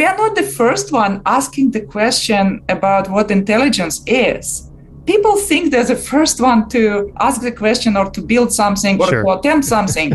[0.00, 4.70] we are not the first one asking the question about what intelligence is.
[5.04, 9.08] People think they're the first one to ask the question or to build something or
[9.08, 9.24] sure.
[9.24, 10.10] to attempt something.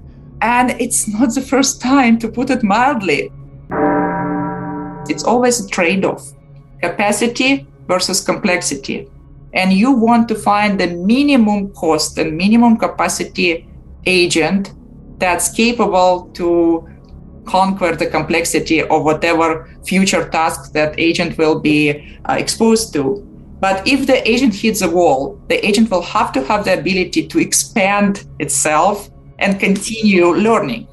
[0.40, 3.30] and it's not the first time, to put it mildly.
[5.10, 6.32] It's always a trade off
[6.80, 9.06] capacity versus complexity.
[9.52, 13.68] And you want to find the minimum cost and minimum capacity
[14.06, 14.72] agent
[15.18, 16.88] that's capable to
[17.46, 23.22] conquer the complexity of whatever future tasks that agent will be uh, exposed to.
[23.60, 27.26] But if the agent hits a wall, the agent will have to have the ability
[27.28, 30.88] to expand itself and continue learning.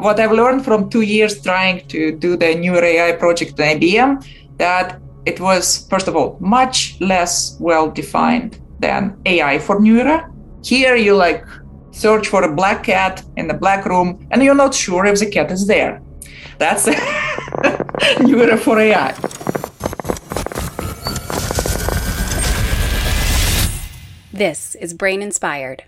[0.00, 4.26] What I've learned from two years trying to do the Neuro AI project at IBM,
[4.56, 10.28] that it was, first of all, much less well defined than AI for Neuro.
[10.64, 11.44] Here you like
[11.92, 15.30] search for a black cat in the black room and you're not sure if the
[15.30, 16.02] cat is there.
[16.58, 16.86] That's
[18.20, 19.14] Neuro for AI.
[24.32, 25.84] This is Brain Inspired.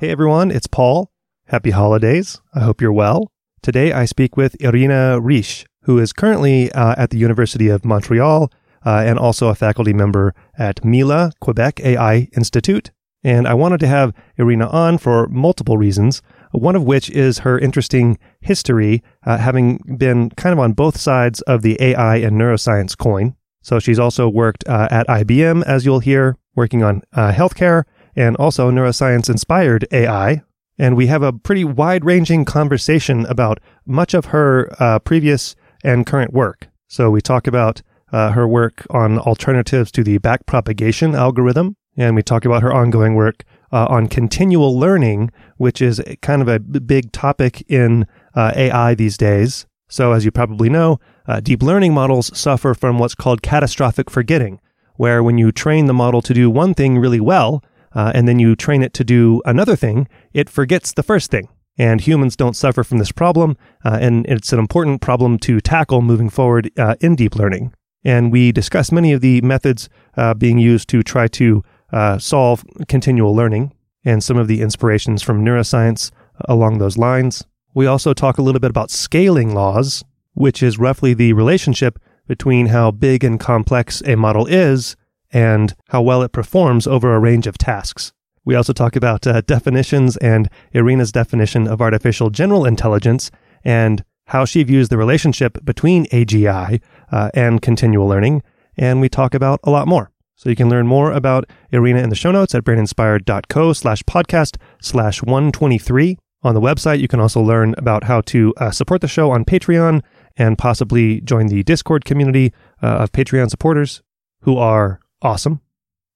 [0.00, 1.12] Hey everyone, it's Paul.
[1.46, 2.40] Happy holidays.
[2.54, 3.31] I hope you're well.
[3.62, 8.50] Today I speak with Irina Rish, who is currently uh, at the University of Montreal
[8.84, 12.90] uh, and also a faculty member at Mila Quebec AI Institute.
[13.22, 17.56] And I wanted to have Irina on for multiple reasons, one of which is her
[17.56, 22.98] interesting history, uh, having been kind of on both sides of the AI and neuroscience
[22.98, 23.36] coin.
[23.60, 27.84] So she's also worked uh, at IBM, as you'll hear, working on uh, healthcare,
[28.16, 30.42] and also neuroscience inspired AI.
[30.78, 36.06] And we have a pretty wide ranging conversation about much of her uh, previous and
[36.06, 36.68] current work.
[36.88, 42.22] So we talk about uh, her work on alternatives to the backpropagation algorithm, and we
[42.22, 47.12] talk about her ongoing work uh, on continual learning, which is kind of a big
[47.12, 49.66] topic in uh, AI these days.
[49.88, 54.60] So, as you probably know, uh, deep learning models suffer from what's called catastrophic forgetting,
[54.96, 57.62] where when you train the model to do one thing really well,
[57.94, 61.48] uh, and then you train it to do another thing, it forgets the first thing.
[61.78, 66.02] And humans don't suffer from this problem, uh, and it's an important problem to tackle
[66.02, 67.72] moving forward uh, in deep learning.
[68.04, 72.64] And we discuss many of the methods uh, being used to try to uh, solve
[72.88, 73.72] continual learning
[74.04, 76.10] and some of the inspirations from neuroscience
[76.46, 77.44] along those lines.
[77.74, 80.04] We also talk a little bit about scaling laws,
[80.34, 84.96] which is roughly the relationship between how big and complex a model is
[85.32, 88.12] and how well it performs over a range of tasks.
[88.44, 93.30] We also talk about uh, definitions and Irina's definition of artificial general intelligence
[93.64, 98.42] and how she views the relationship between AGI uh, and continual learning.
[98.76, 100.10] And we talk about a lot more.
[100.34, 104.56] So you can learn more about Irina in the show notes at braininspired.co slash podcast
[104.80, 106.18] slash 123.
[106.42, 109.44] On the website, you can also learn about how to uh, support the show on
[109.44, 110.02] Patreon
[110.36, 114.02] and possibly join the Discord community uh, of Patreon supporters
[114.40, 115.60] who are awesome.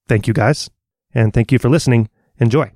[0.09, 0.71] Thank you guys.
[1.15, 2.09] And thank you for listening.
[2.39, 2.71] Enjoy.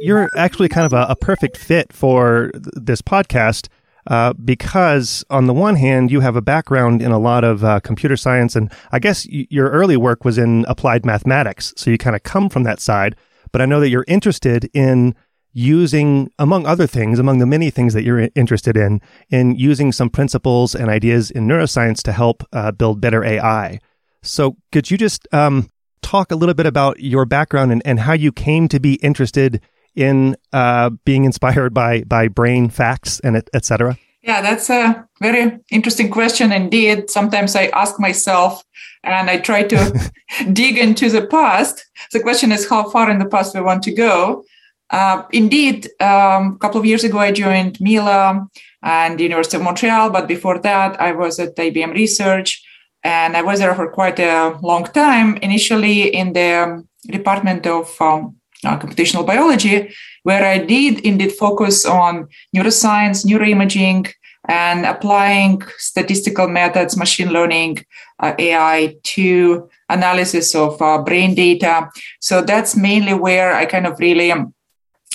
[0.00, 3.68] You're actually kind of a, a perfect fit for th- this podcast
[4.06, 7.80] uh, because, on the one hand, you have a background in a lot of uh,
[7.80, 11.74] computer science, and I guess y- your early work was in applied mathematics.
[11.76, 13.14] So you kind of come from that side.
[13.52, 15.14] But I know that you're interested in
[15.52, 20.08] using, among other things, among the many things that you're interested in, in using some
[20.08, 23.80] principles and ideas in neuroscience to help uh, build better AI.
[24.22, 25.68] So could you just um,
[26.02, 29.60] talk a little bit about your background and, and how you came to be interested
[29.94, 33.98] in uh, being inspired by by brain facts and et, et cetera?
[34.22, 37.08] Yeah, that's a very interesting question indeed.
[37.08, 38.62] Sometimes I ask myself
[39.02, 40.10] and I try to
[40.52, 41.86] dig into the past.
[42.12, 44.44] The question is how far in the past we want to go.
[44.90, 48.46] Uh, indeed, um, a couple of years ago, I joined Mila
[48.82, 52.62] and the University of Montreal, but before that, I was at IBM Research
[53.02, 55.36] and I was there for quite a long time.
[55.38, 59.90] Initially in the Department of um, uh, Computational Biology,
[60.22, 64.12] where I did indeed focus on neuroscience, neuroimaging,
[64.48, 67.84] and applying statistical methods, machine learning,
[68.18, 71.90] uh, AI to analysis of uh, brain data.
[72.20, 74.32] So that's mainly where I kind of really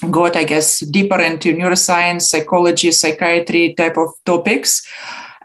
[0.10, 4.86] got, I guess, deeper into neuroscience, psychology, psychiatry type of topics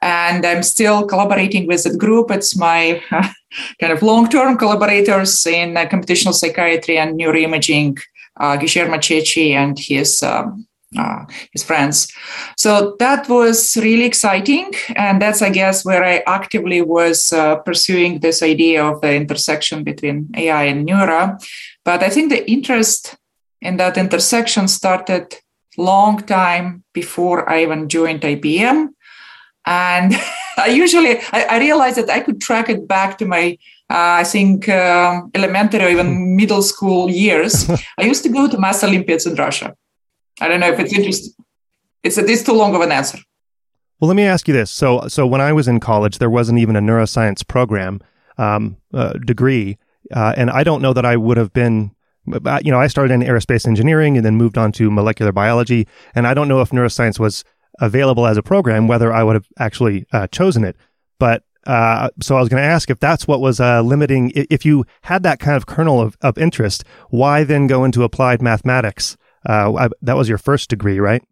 [0.03, 2.31] and I'm still collaborating with that group.
[2.31, 3.03] It's my
[3.81, 7.99] kind of long-term collaborators in uh, computational psychiatry and neuroimaging,
[8.39, 10.67] uh, Guillermo Cecchi and his um,
[10.99, 12.13] uh, his friends.
[12.57, 14.73] So that was really exciting.
[14.97, 19.85] And that's, I guess, where I actively was uh, pursuing this idea of the intersection
[19.85, 21.39] between AI and neuro.
[21.85, 23.17] But I think the interest
[23.61, 25.37] in that intersection started
[25.77, 28.89] long time before I even joined IBM.
[29.67, 30.15] And
[30.57, 33.59] I usually, I, I, realized that I could track it back to my,
[33.91, 37.69] uh, I think, uh, elementary or even middle school years.
[37.99, 39.75] I used to go to Mass Olympiads in Russia.
[40.41, 41.33] I don't know if it's interesting.
[42.03, 43.19] It's a, this too long of an answer.
[44.01, 44.71] Well, let me ask you this.
[44.71, 48.01] So, so when I was in college, there wasn't even a neuroscience program
[48.39, 49.77] um, uh, degree,
[50.15, 51.95] uh, and I don't know that I would have been.
[52.27, 56.27] You know, I started in aerospace engineering and then moved on to molecular biology, and
[56.27, 57.45] I don't know if neuroscience was
[57.81, 60.77] available as a program, whether I would have actually uh, chosen it.
[61.19, 64.33] But uh, so I was going to ask if that's what was uh, limiting.
[64.35, 68.41] If you had that kind of kernel of, of interest, why then go into applied
[68.41, 69.17] mathematics?
[69.49, 71.23] Uh, I, that was your first degree, right?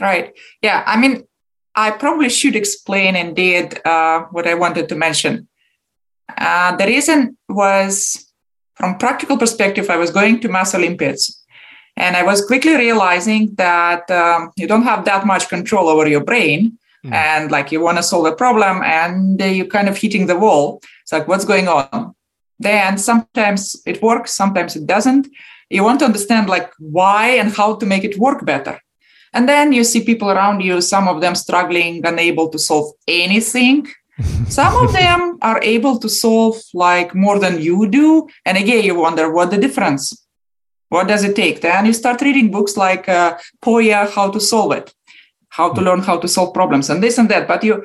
[0.00, 0.34] Right.
[0.62, 0.82] Yeah.
[0.86, 1.24] I mean,
[1.74, 5.48] I probably should explain indeed uh, what I wanted to mention.
[6.36, 8.32] Uh, the reason was
[8.74, 11.41] from practical perspective, I was going to Mass Olympiads.
[11.96, 16.24] And I was quickly realizing that um, you don't have that much control over your
[16.24, 16.78] brain.
[17.04, 17.12] Mm.
[17.12, 20.80] And like you want to solve a problem and you're kind of hitting the wall.
[21.02, 22.14] It's like, what's going on?
[22.58, 25.26] Then sometimes it works, sometimes it doesn't
[25.72, 28.78] you want to understand like why and how to make it work better
[29.32, 33.86] and then you see people around you some of them struggling unable to solve anything
[34.48, 38.94] some of them are able to solve like more than you do and again you
[38.94, 40.21] wonder what the difference
[40.94, 43.30] what does it take then you start reading books like uh,
[43.66, 44.94] Polya how to solve it
[45.58, 47.82] how to learn how to solve problems and this and that but you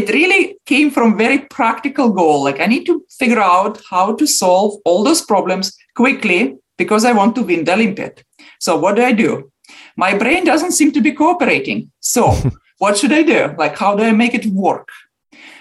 [0.00, 0.42] it really
[0.72, 5.02] came from very practical goal like i need to figure out how to solve all
[5.04, 6.40] those problems quickly
[6.80, 8.24] because I want to win the Olympiad.
[8.58, 9.52] So what do I do?
[9.96, 11.90] My brain doesn't seem to be cooperating.
[12.00, 12.22] So
[12.78, 13.54] what should I do?
[13.62, 14.88] Like, how do I make it work?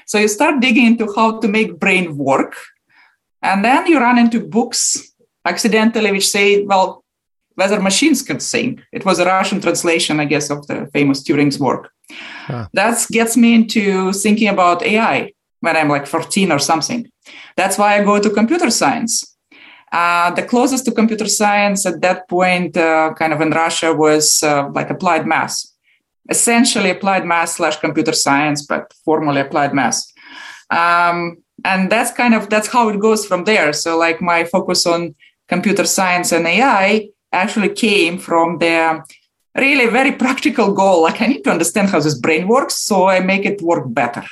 [0.05, 2.55] So you start digging into how to make brain work.
[3.41, 5.08] And then you run into books
[5.45, 7.03] accidentally, which say, well,
[7.55, 8.81] whether machines can think.
[8.91, 11.91] It was a Russian translation, I guess, of the famous Turing's work.
[12.09, 12.67] Huh.
[12.73, 17.11] That gets me into thinking about AI when I'm like 14 or something.
[17.57, 19.29] That's why I go to computer science
[19.91, 24.43] uh, the closest to computer science at that point, uh, kind of in Russia, was
[24.43, 25.65] uh, like applied math,
[26.29, 30.03] essentially applied math slash computer science, but formally applied math.
[30.69, 33.73] Um, and that's kind of that's how it goes from there.
[33.73, 35.15] So, like my focus on
[35.49, 39.03] computer science and AI actually came from the
[39.55, 41.01] really very practical goal.
[41.03, 44.23] Like I need to understand how this brain works, so I make it work better.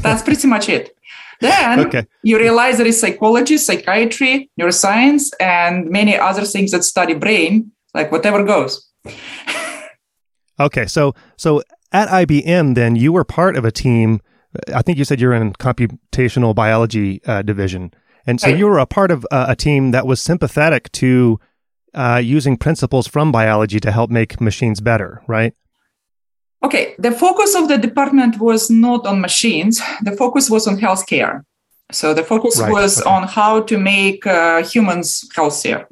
[0.00, 0.96] That's pretty much it.
[1.40, 2.06] Then okay.
[2.22, 8.12] you realize there is psychology, psychiatry, neuroscience, and many other things that study brain, like
[8.12, 8.88] whatever goes.
[10.60, 14.20] okay, so so at IBM, then you were part of a team.
[14.72, 17.92] I think you said you're in computational biology uh, division,
[18.26, 21.40] and so you were a part of uh, a team that was sympathetic to
[21.94, 25.54] uh, using principles from biology to help make machines better, right?
[26.64, 31.44] Okay, the focus of the department was not on machines, the focus was on healthcare.
[31.90, 32.72] So the focus right.
[32.72, 33.10] was okay.
[33.10, 35.86] on how to make uh, humans healthier.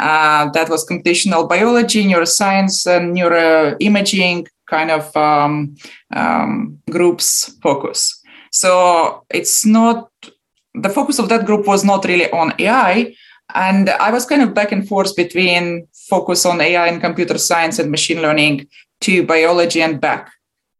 [0.00, 5.76] Uh, that was computational biology, neuroscience, and neuroimaging kind of um,
[6.14, 8.22] um, groups focus.
[8.50, 10.10] So it's not
[10.82, 13.14] the focus of that group was not really on AI.
[13.54, 17.78] And I was kind of back and forth between focus on AI and computer science
[17.78, 18.68] and machine learning
[19.02, 20.30] to biology and back.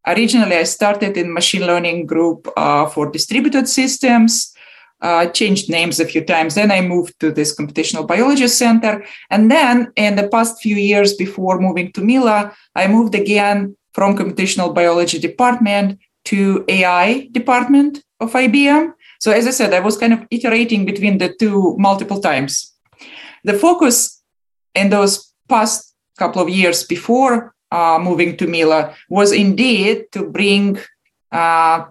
[0.06, 4.54] Originally, I started in machine learning group uh, for distributed systems.
[5.00, 6.56] Uh, changed names a few times.
[6.56, 9.04] Then I moved to this computational biology center.
[9.30, 14.18] And then in the past few years before moving to Mila, I moved again from
[14.18, 18.92] computational biology department to AI department of IBM.
[19.18, 22.72] So as I said, I was kind of iterating between the two multiple times.
[23.44, 24.22] The focus
[24.74, 30.78] in those past couple of years before uh, moving to Mila was indeed to bring
[31.32, 31.84] uh,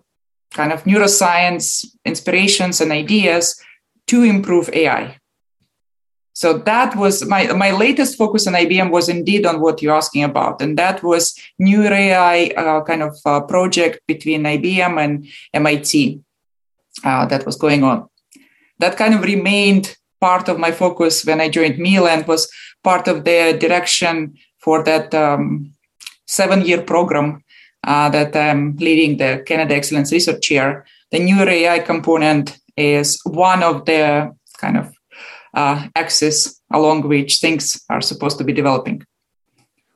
[0.51, 3.59] kind of neuroscience inspirations and ideas
[4.07, 5.17] to improve AI.
[6.33, 10.23] So that was my my latest focus on IBM was indeed on what you're asking
[10.23, 16.21] about, and that was new AI uh, kind of uh, project between IBM and MIT
[17.03, 18.07] uh, that was going on.
[18.79, 22.49] That kind of remained part of my focus when I joined Mila and was
[22.83, 25.73] part of the direction for that um,
[26.25, 27.43] seven year program
[27.85, 30.85] uh, that I'm leading the Canada Excellence Research Chair.
[31.11, 34.93] The Neuro AI component is one of the kind of
[35.53, 39.03] uh, axes along which things are supposed to be developing.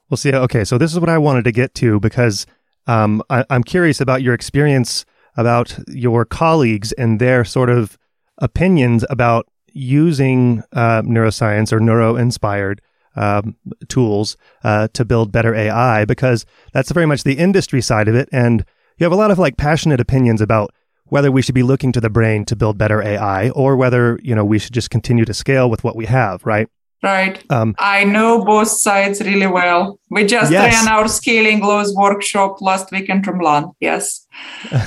[0.10, 2.46] Well, see, okay, so this is what I wanted to get to because
[2.88, 5.06] um, I, I'm curious about your experience
[5.38, 7.98] about your colleagues and their sort of
[8.38, 12.82] opinions about using uh, neuroscience or neuro inspired
[13.16, 13.56] um,
[13.88, 18.30] tools uh, to build better AI because that's very much the industry side of it.
[18.32, 18.66] And
[18.98, 20.74] you have a lot of like passionate opinions about
[21.06, 24.34] whether we should be looking to the brain to build better AI or whether, you
[24.34, 26.70] know, we should just continue to scale with what we have, right?
[27.04, 27.44] Right.
[27.50, 30.00] Um, I know both sides really well.
[30.12, 30.72] We just yes.
[30.72, 33.74] ran our scaling laws workshop last week in Tremblant.
[33.80, 34.28] Yes.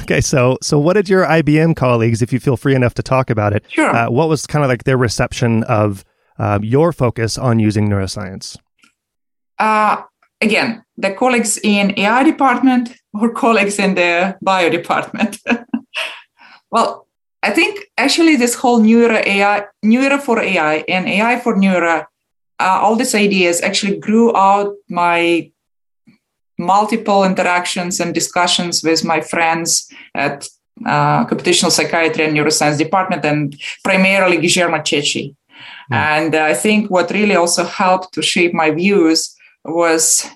[0.03, 0.21] Okay.
[0.21, 3.53] So, so what did your IBM colleagues, if you feel free enough to talk about
[3.53, 3.91] it, sure.
[3.91, 6.05] Uh, what was kind of like their reception of
[6.39, 8.57] uh, your focus on using neuroscience?
[9.59, 10.03] Uh,
[10.41, 15.39] again, the colleagues in AI department or colleagues in the bio department.
[16.71, 17.04] well,
[17.45, 22.07] I think actually this whole neuro AI, neuro for AI, and AI for neuro,
[22.59, 25.51] uh, all these ideas actually grew out my
[26.59, 30.49] multiple interactions and discussions with my friends at
[30.87, 35.37] uh, computational psychiatry and neuroscience department, and primarily Guillermo Cecchi.
[35.93, 35.97] Mm.
[35.97, 39.37] And I think what really also helped to shape my views
[39.67, 40.27] was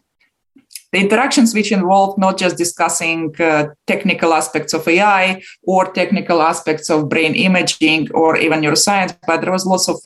[0.93, 6.89] the interactions which involved not just discussing uh, technical aspects of AI or technical aspects
[6.89, 9.97] of brain imaging or even neuroscience, but there was lots of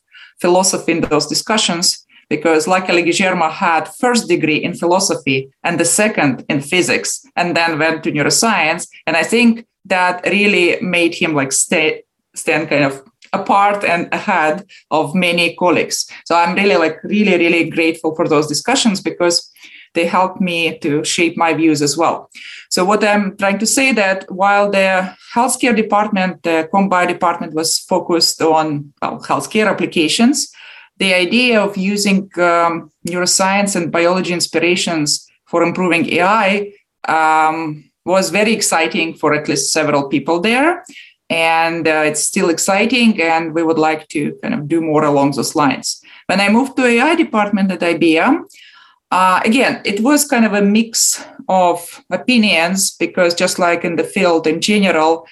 [0.40, 6.44] philosophy in those discussions because luckily Guillermo had first degree in philosophy and the second
[6.48, 8.88] in physics and then went to neuroscience.
[9.06, 12.02] And I think that really made him like stay,
[12.34, 16.10] stand kind of apart and ahead of many colleagues.
[16.24, 19.50] So I'm really like really, really grateful for those discussions because
[19.94, 22.30] they helped me to shape my views as well.
[22.70, 27.78] So what I'm trying to say that while the healthcare department, the CompBio department was
[27.78, 30.52] focused on well, healthcare applications,
[30.98, 36.72] the idea of using um, neuroscience and biology inspirations for improving AI
[37.08, 40.84] um, was very exciting for at least several people there.
[41.28, 45.32] And uh, it's still exciting, and we would like to kind of do more along
[45.32, 46.02] those lines.
[46.26, 48.44] When I moved to AI department at IBM,
[49.12, 54.04] uh, again, it was kind of a mix of opinions because just like in the
[54.04, 55.26] field in general,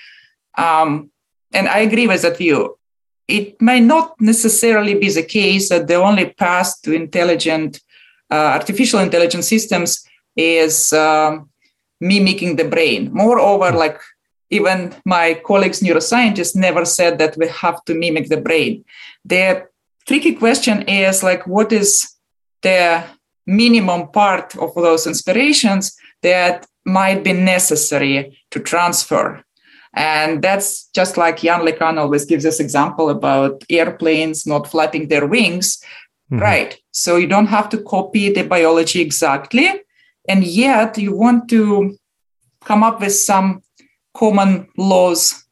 [0.59, 1.11] um,
[1.55, 2.79] and I agree with that view,
[3.27, 7.81] it may not necessarily be the case that the only path to intelligent
[8.31, 10.05] uh, artificial intelligence systems
[10.37, 11.49] is um,
[12.03, 13.09] mimicking the brain.
[13.15, 13.99] Moreover, like
[14.51, 18.85] even my colleagues neuroscientists never said that we have to mimic the brain.
[19.25, 19.69] The
[20.07, 22.15] tricky question is like, what is
[22.61, 23.05] the
[23.47, 29.43] minimum part of those inspirations that might be necessary to transfer.
[29.95, 35.27] And that's just like Yann LeCun always gives us example about airplanes not flapping their
[35.27, 35.83] wings.
[36.31, 36.43] Mm-hmm.
[36.43, 36.79] Right.
[36.93, 39.69] So you don't have to copy the biology exactly.
[40.29, 41.97] And yet you want to
[42.65, 43.63] come up with some
[44.15, 45.45] common laws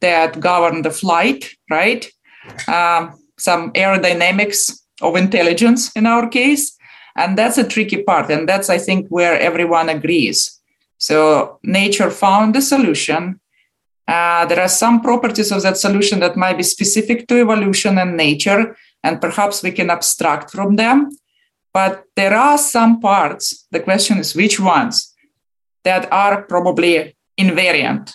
[0.00, 2.10] that govern the flight, right?
[2.68, 6.75] Um, some aerodynamics of intelligence in our case
[7.16, 8.30] and that's a tricky part.
[8.30, 10.60] And that's, I think, where everyone agrees.
[10.98, 13.40] So nature found the solution.
[14.06, 18.16] Uh, there are some properties of that solution that might be specific to evolution and
[18.16, 21.10] nature, and perhaps we can abstract from them.
[21.72, 25.14] But there are some parts, the question is which ones,
[25.84, 28.12] that are probably invariant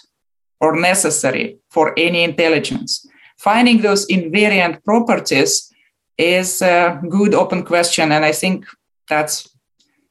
[0.60, 3.05] or necessary for any intelligence.
[3.38, 5.74] Finding those invariant properties
[6.17, 8.12] is a good open question.
[8.12, 8.65] And I think
[9.11, 9.35] that's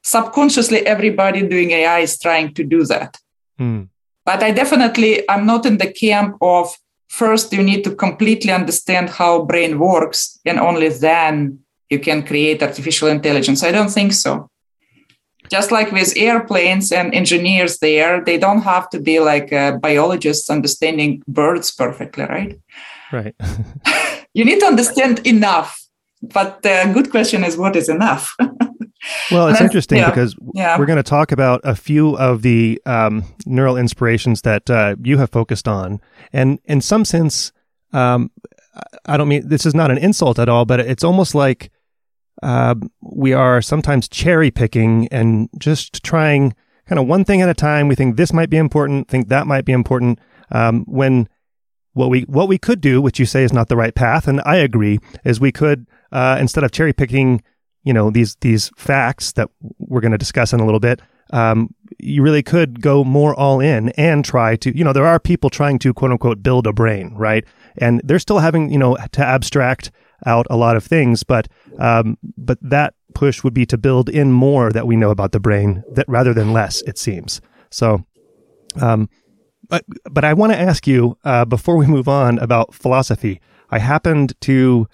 [0.03, 3.17] subconsciously everybody doing AI is trying to do that.
[3.59, 3.89] Mm.
[4.25, 6.65] But I definitely, I'm not in the camp of
[7.07, 12.63] first you need to completely understand how brain works and only then you can create
[12.63, 13.63] artificial intelligence.
[13.63, 14.49] I don't think so.
[15.49, 19.49] Just like with airplanes and engineers there, they don't have to be like
[19.81, 22.59] biologists understanding birds perfectly, right?
[23.11, 23.35] Right.
[24.33, 25.77] you need to understand enough.
[26.21, 28.35] But the good question is what is enough?
[29.31, 30.77] Well, it's interesting yeah, because yeah.
[30.77, 35.17] we're going to talk about a few of the um, neural inspirations that uh, you
[35.17, 35.99] have focused on,
[36.31, 37.51] and in some sense,
[37.93, 38.31] um,
[39.05, 41.71] I don't mean this is not an insult at all, but it's almost like
[42.43, 46.55] uh, we are sometimes cherry picking and just trying
[46.87, 47.87] kind of one thing at a time.
[47.87, 50.19] We think this might be important, think that might be important.
[50.51, 51.27] Um, when
[51.93, 54.41] what we what we could do, which you say is not the right path, and
[54.45, 57.41] I agree, is we could uh, instead of cherry picking
[57.83, 61.73] you know these these facts that we're going to discuss in a little bit um,
[61.97, 65.49] you really could go more all in and try to you know there are people
[65.49, 67.45] trying to quote unquote build a brain right
[67.77, 69.91] and they're still having you know to abstract
[70.25, 71.47] out a lot of things, but
[71.79, 75.39] um, but that push would be to build in more that we know about the
[75.39, 76.81] brain that rather than less.
[76.83, 78.05] It seems so.
[78.79, 79.09] Um,
[79.67, 83.41] but but I want to ask you uh, before we move on about philosophy.
[83.69, 84.87] I happened to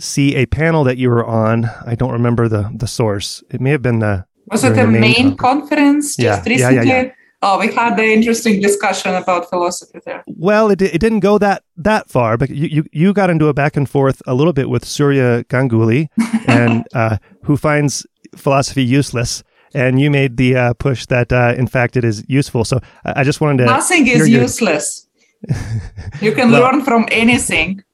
[0.00, 1.66] see a panel that you were on.
[1.86, 3.42] I don't remember the the source.
[3.50, 6.52] It may have been the was it the main conference, conference just yeah.
[6.52, 6.88] recently?
[6.88, 10.24] Yeah, yeah, oh, we had the interesting discussion about philosophy there.
[10.26, 13.54] Well, it, it didn't go that that far, but you, you, you got into a
[13.54, 16.08] back and forth a little bit with Surya Ganguli,
[16.48, 19.42] and uh, who finds philosophy useless.
[19.72, 22.64] And you made the uh, push that, uh, in fact, it is useful.
[22.64, 23.64] So I, I just wanted to.
[23.66, 24.42] Nothing is your...
[24.42, 25.06] useless.
[26.20, 27.84] you can well, learn from anything,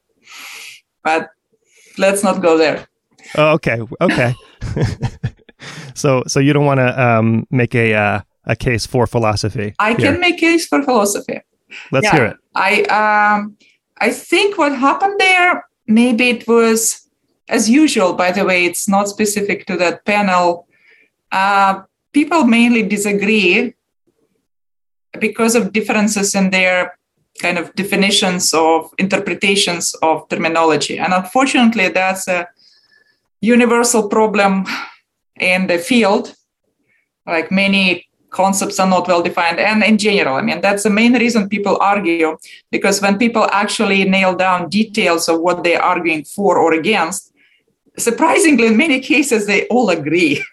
[1.04, 1.28] but
[1.98, 2.86] let's not go there.
[3.36, 3.80] Oh, okay.
[4.00, 4.34] Okay.
[5.94, 9.74] so, so you don't want to um, make a uh, a case for philosophy.
[9.78, 10.12] I here.
[10.12, 11.40] can make case for philosophy.
[11.90, 12.36] Let's yeah, hear it.
[12.54, 13.56] I um,
[13.98, 17.08] I think what happened there, maybe it was
[17.48, 18.12] as usual.
[18.12, 20.68] By the way, it's not specific to that panel.
[21.32, 23.74] Uh, people mainly disagree
[25.18, 26.98] because of differences in their
[27.40, 30.98] kind of definitions of interpretations of terminology.
[30.98, 32.48] And unfortunately, that's a
[33.40, 34.66] universal problem
[35.38, 36.34] in the field.
[37.26, 41.14] Like many concepts are not well defined, and in general, I mean, that's the main
[41.14, 42.36] reason people argue,
[42.70, 47.32] because when people actually nail down details of what they're arguing for or against,
[47.98, 50.44] surprisingly, in many cases, they all agree.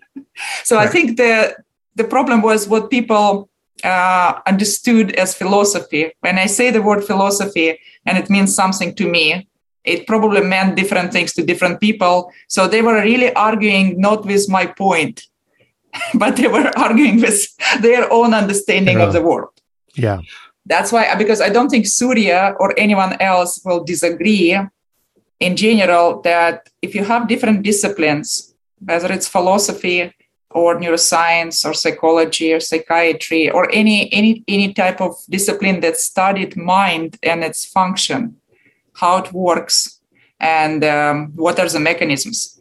[0.64, 0.88] so right.
[0.88, 1.56] I think the
[1.96, 3.49] the problem was what people
[3.84, 6.12] uh, understood as philosophy.
[6.20, 9.48] When I say the word philosophy and it means something to me,
[9.84, 12.32] it probably meant different things to different people.
[12.48, 15.26] So they were really arguing not with my point,
[16.14, 17.46] but they were arguing with
[17.80, 19.06] their own understanding yeah.
[19.06, 19.50] of the world.
[19.94, 20.20] Yeah.
[20.66, 24.56] That's why, because I don't think Surya or anyone else will disagree
[25.40, 30.14] in general that if you have different disciplines, whether it's philosophy,
[30.50, 36.56] or neuroscience or psychology or psychiatry or any any any type of discipline that studied
[36.56, 38.36] mind and its function
[38.94, 40.00] how it works
[40.40, 42.60] and um, what are the mechanisms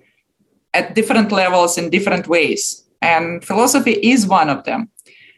[0.73, 2.85] at different levels in different ways.
[3.01, 4.89] And philosophy is one of them.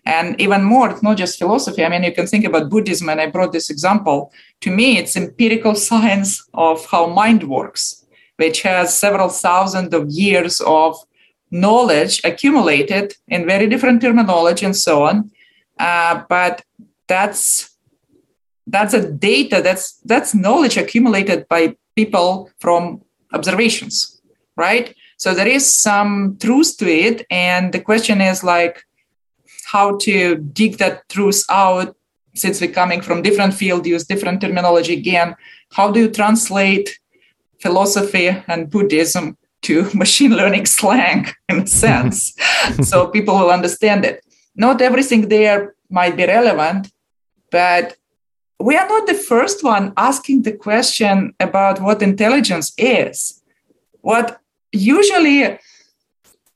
[0.06, 1.86] And even more it's not just philosophy.
[1.86, 4.34] I mean you can think about buddhism and i brought this example.
[4.62, 8.06] To me it's empirical science of how mind works
[8.38, 10.98] which has several thousand of years of
[11.52, 15.32] knowledge accumulated in very different terminology and so on.
[15.78, 16.64] Uh, but
[17.08, 17.70] that's
[18.68, 23.02] that's a data that's that's knowledge accumulated by people from
[23.34, 24.22] observations,
[24.56, 24.96] right?
[25.18, 28.84] So there is some truth to it, and the question is like
[29.72, 31.96] how to dig that truth out
[32.34, 35.36] since we're coming from different field use different terminology again
[35.74, 37.00] how do you translate
[37.60, 42.34] philosophy and buddhism to machine learning slang in a sense.
[42.84, 44.24] So people will understand it.
[44.56, 46.92] Not everything there might be relevant
[47.52, 47.98] but
[48.60, 53.42] we are not the first one asking the question about what intelligence is.
[54.02, 54.40] What
[54.72, 55.58] usually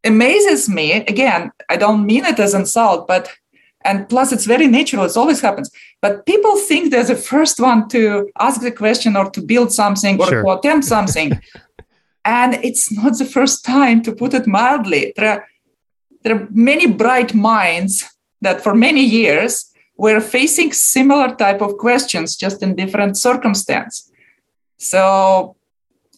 [0.06, 3.30] amazes me again i don't mean it as insult but
[3.84, 5.70] and plus it's very natural it always happens
[6.02, 10.20] but people think they're the first one to ask the question or to build something
[10.20, 10.44] or sure.
[10.44, 11.32] to attempt something
[12.26, 15.14] And it's not the first time, to put it mildly.
[15.16, 15.48] There are,
[16.24, 18.04] there are many bright minds
[18.42, 24.12] that for many years were facing similar type of questions, just in different circumstance.
[24.78, 25.56] So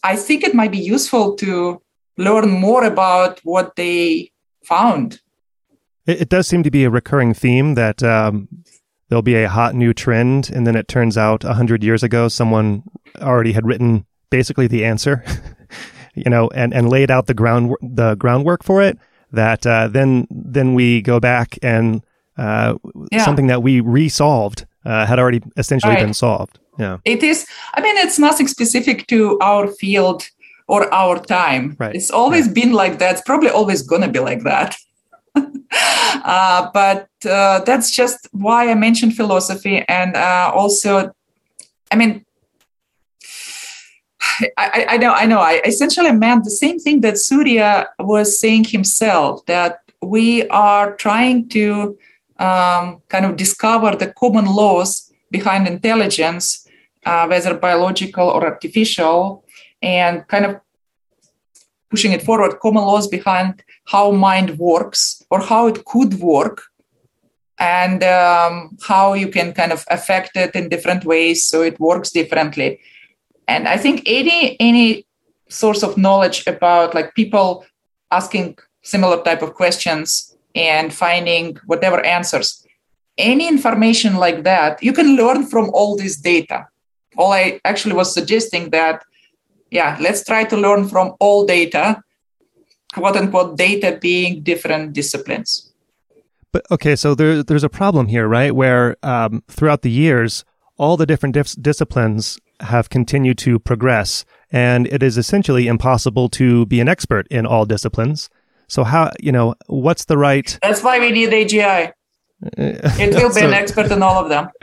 [0.02, 1.82] I think it might be useful to
[2.16, 4.32] learn more about what they
[4.64, 5.20] found.
[6.06, 8.48] It, it does seem to be a recurring theme that um,
[9.08, 12.28] there'll be a hot new trend, and then it turns out a hundred years ago
[12.28, 12.82] someone
[13.20, 15.24] already had written basically the answer.
[16.24, 18.98] you know, and, and laid out the ground the groundwork for it.
[19.32, 22.02] That uh, then then we go back and
[22.38, 22.76] uh,
[23.12, 23.24] yeah.
[23.24, 26.04] something that we resolved uh, had already essentially right.
[26.04, 26.58] been solved.
[26.78, 27.46] Yeah, it is.
[27.74, 30.28] I mean, it's nothing specific to our field
[30.66, 31.76] or our time.
[31.78, 31.94] Right.
[31.94, 32.52] It's always yeah.
[32.52, 33.12] been like that.
[33.12, 34.76] It's probably always gonna be like that.
[35.34, 41.12] uh, but uh, that's just why I mentioned philosophy and uh, also,
[41.90, 42.24] I mean,
[44.56, 45.38] I, I know, I know.
[45.38, 51.48] I essentially meant the same thing that Surya was saying himself that we are trying
[51.50, 51.98] to
[52.38, 56.68] um, kind of discover the common laws behind intelligence,
[57.04, 59.44] uh, whether biological or artificial,
[59.82, 60.60] and kind of
[61.90, 66.62] pushing it forward, common laws behind how mind works or how it could work,
[67.58, 72.10] and um, how you can kind of affect it in different ways so it works
[72.10, 72.78] differently
[73.48, 75.06] and I think any any
[75.48, 77.64] source of knowledge about like people
[78.10, 82.64] asking similar type of questions and finding whatever answers
[83.16, 86.68] any information like that you can learn from all this data.
[87.16, 89.02] All i actually was suggesting that
[89.70, 92.02] yeah let's try to learn from all data
[92.92, 95.72] quote unquote data being different disciplines.
[96.52, 100.44] But okay so there, there's a problem here right where um, throughout the years
[100.76, 106.66] all the different dif- disciplines have continued to progress and it is essentially impossible to
[106.66, 108.28] be an expert in all disciplines
[108.66, 111.92] so how you know what's the right that's why we need agi
[112.56, 114.48] it will be so, an expert in all of them.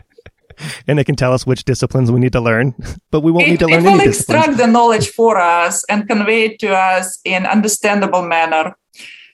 [0.87, 2.75] And it can tell us which disciplines we need to learn,
[3.11, 5.83] but we won't it, need to learn It will any extract the knowledge for us
[5.89, 8.73] and convey it to us in understandable manner.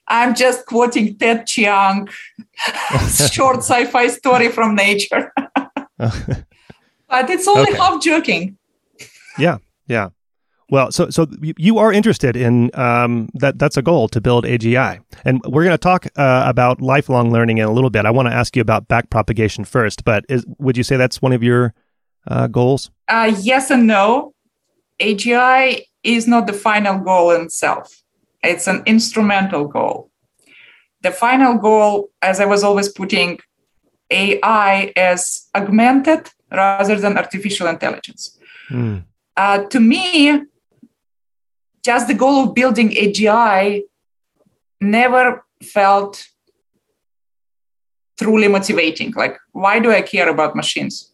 [0.08, 2.10] I'm just quoting Ted Chiang,
[3.32, 5.32] short sci-fi story from nature.
[7.12, 7.78] But it's only okay.
[7.78, 8.58] half joking.
[9.38, 10.10] Yeah, yeah.
[10.70, 13.60] Well, so so you are interested in um, that.
[13.60, 17.58] That's a goal to build AGI, and we're going to talk uh, about lifelong learning
[17.58, 18.06] in a little bit.
[18.06, 21.34] I want to ask you about backpropagation first, but is, would you say that's one
[21.34, 21.74] of your
[22.26, 22.90] uh, goals?
[23.10, 24.34] Uh, yes and no.
[25.02, 28.02] AGI is not the final goal in itself;
[28.42, 30.10] it's an instrumental goal.
[31.02, 33.40] The final goal, as I was always putting
[34.10, 38.38] AI as augmented rather than artificial intelligence.
[38.70, 39.04] Mm.
[39.38, 40.44] Uh, to me,
[41.84, 43.84] just the goal of building AGI
[44.80, 46.28] never felt
[48.20, 49.12] truly motivating.
[49.12, 51.12] Like, why do I care about machines?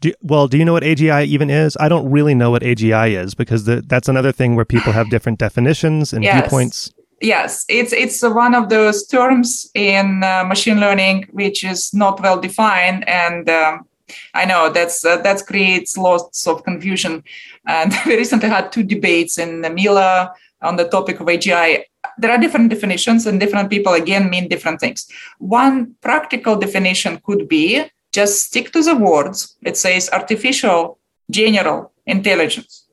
[0.00, 1.76] Do well, do you know what AGI even is?
[1.78, 5.10] I don't really know what AGI is because the, that's another thing where people have
[5.10, 6.40] different definitions and yes.
[6.40, 6.92] viewpoints.
[7.20, 12.40] Yes, it's it's one of those terms in uh, machine learning which is not well
[12.40, 13.86] defined, and um,
[14.34, 17.24] I know that's uh, that creates lots of confusion.
[17.66, 21.84] And we recently had two debates in Mila on the topic of AGI.
[22.18, 25.08] There are different definitions, and different people again mean different things.
[25.38, 29.56] One practical definition could be just stick to the words.
[29.62, 30.98] It says artificial
[31.30, 32.86] general intelligence.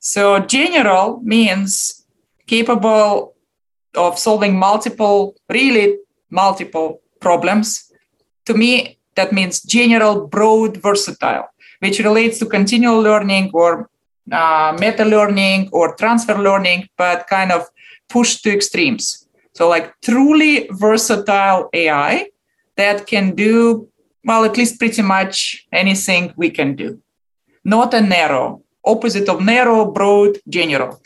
[0.00, 2.04] So general means
[2.46, 3.34] capable
[3.94, 5.98] of solving multiple, really
[6.30, 7.90] multiple problems.
[8.46, 11.48] To me, that means general, broad, versatile,
[11.80, 13.90] which relates to continual learning or
[14.30, 17.66] uh, meta learning or transfer learning, but kind of
[18.08, 19.26] pushed to extremes.
[19.54, 22.28] So, like truly versatile AI
[22.76, 23.88] that can do,
[24.24, 27.00] well, at least pretty much anything we can do.
[27.64, 31.00] Not a narrow, opposite of narrow, broad, general.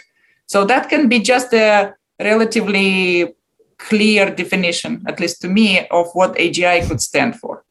[0.47, 3.35] So, that can be just a relatively
[3.79, 7.65] clear definition, at least to me, of what AGI could stand for.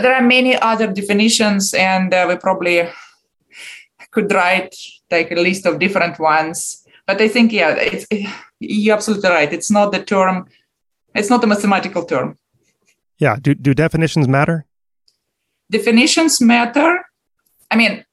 [0.00, 2.88] There are many other definitions, and uh, we probably
[4.10, 4.74] could write
[5.10, 6.86] like a list of different ones.
[7.06, 8.28] But I think, yeah, it's, it,
[8.60, 9.52] you're absolutely right.
[9.52, 10.46] It's not the term,
[11.14, 12.38] it's not a mathematical term.
[13.18, 13.36] Yeah.
[13.40, 14.66] Do, do definitions matter?
[15.70, 17.04] Definitions matter.
[17.70, 18.04] I mean,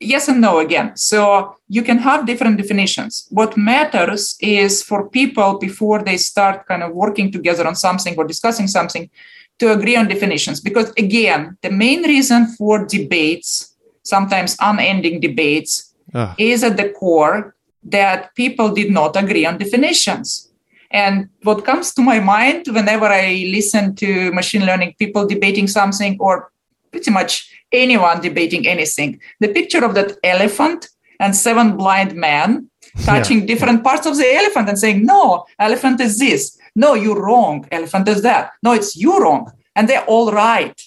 [0.00, 0.96] yes and no again.
[0.96, 3.26] So you can have different definitions.
[3.30, 8.24] What matters is for people before they start kind of working together on something or
[8.24, 9.10] discussing something
[9.58, 16.34] to agree on definitions because again the main reason for debates sometimes unending debates Ugh.
[16.38, 20.50] is at the core that people did not agree on definitions
[20.90, 26.16] and what comes to my mind whenever i listen to machine learning people debating something
[26.20, 26.50] or
[26.90, 30.88] pretty much anyone debating anything the picture of that elephant
[31.20, 32.70] and seven blind men
[33.04, 33.46] touching yeah.
[33.46, 37.66] different parts of the elephant and saying no elephant is this no, you're wrong.
[37.72, 38.52] Elephant is that.
[38.62, 39.50] No, it's you wrong.
[39.74, 40.80] And they're all right.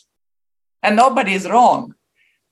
[0.81, 1.95] And nobody is wrong.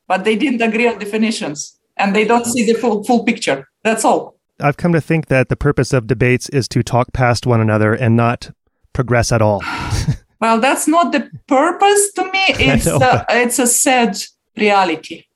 [0.09, 3.69] But they didn't agree on definitions and they don't see the full, full picture.
[3.81, 4.35] That's all.
[4.59, 7.93] I've come to think that the purpose of debates is to talk past one another
[7.93, 8.51] and not
[8.91, 9.63] progress at all.
[10.41, 12.45] well, that's not the purpose to me.
[12.59, 14.17] It's, a, it's a sad
[14.57, 15.27] reality.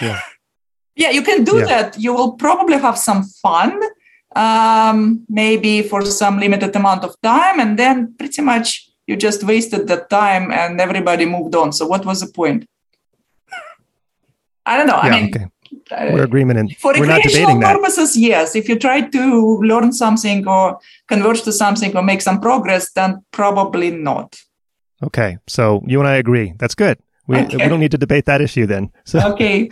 [0.00, 0.20] Yeah.
[0.96, 1.66] yeah, you can do yeah.
[1.66, 1.98] that.
[1.98, 3.78] You will probably have some fun
[4.36, 9.88] um, maybe for some limited amount of time, and then pretty much you just wasted
[9.88, 11.72] that time and everybody moved on.
[11.72, 12.66] So what was the point?
[14.64, 15.00] I don't know.
[15.02, 15.46] Yeah, I mean, okay.
[15.90, 18.54] Uh, we're agreement and for recreational purposes, yes.
[18.54, 23.24] If you try to learn something or converge to something or make some progress, then
[23.32, 24.40] probably not.
[25.02, 26.54] Okay, so you and I agree.
[26.58, 26.98] That's good.
[27.26, 27.56] We, okay.
[27.56, 28.90] we don't need to debate that issue then.
[29.04, 29.70] So, okay.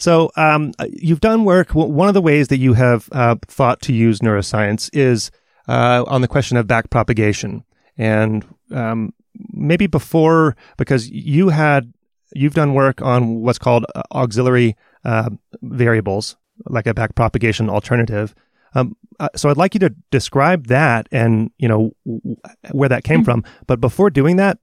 [0.00, 1.74] So um, you've done work.
[1.74, 5.30] One of the ways that you have uh, thought to use neuroscience is
[5.68, 7.64] uh, on the question of backpropagation,
[7.98, 9.12] and um,
[9.52, 11.92] maybe before because you had
[12.34, 15.28] you've done work on what's called uh, auxiliary uh,
[15.62, 16.36] variables,
[16.66, 18.34] like a backpropagation alternative.
[18.74, 22.36] Um, uh, so I'd like you to describe that and you know w-
[22.72, 23.42] where that came mm-hmm.
[23.42, 23.44] from.
[23.66, 24.58] But before doing that,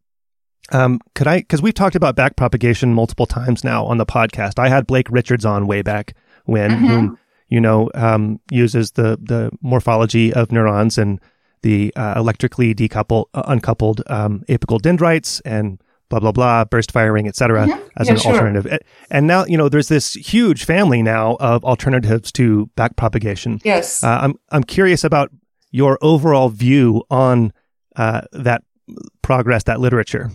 [0.71, 1.39] um, could I?
[1.39, 4.59] Because we've talked about backpropagation multiple times now on the podcast.
[4.59, 6.85] I had Blake Richards on way back when, mm-hmm.
[6.85, 11.19] whom you know um, uses the the morphology of neurons and
[11.61, 17.27] the uh, electrically decoupled, uh, uncoupled um, apical dendrites and blah blah blah burst firing
[17.27, 17.87] etc mm-hmm.
[17.97, 18.31] as yeah, an sure.
[18.33, 18.79] alternative
[19.11, 24.19] and now you know there's this huge family now of alternatives to backpropagation yes uh,
[24.21, 25.31] i'm i'm curious about
[25.71, 27.51] your overall view on
[27.97, 28.63] uh, that
[29.21, 30.31] progress that literature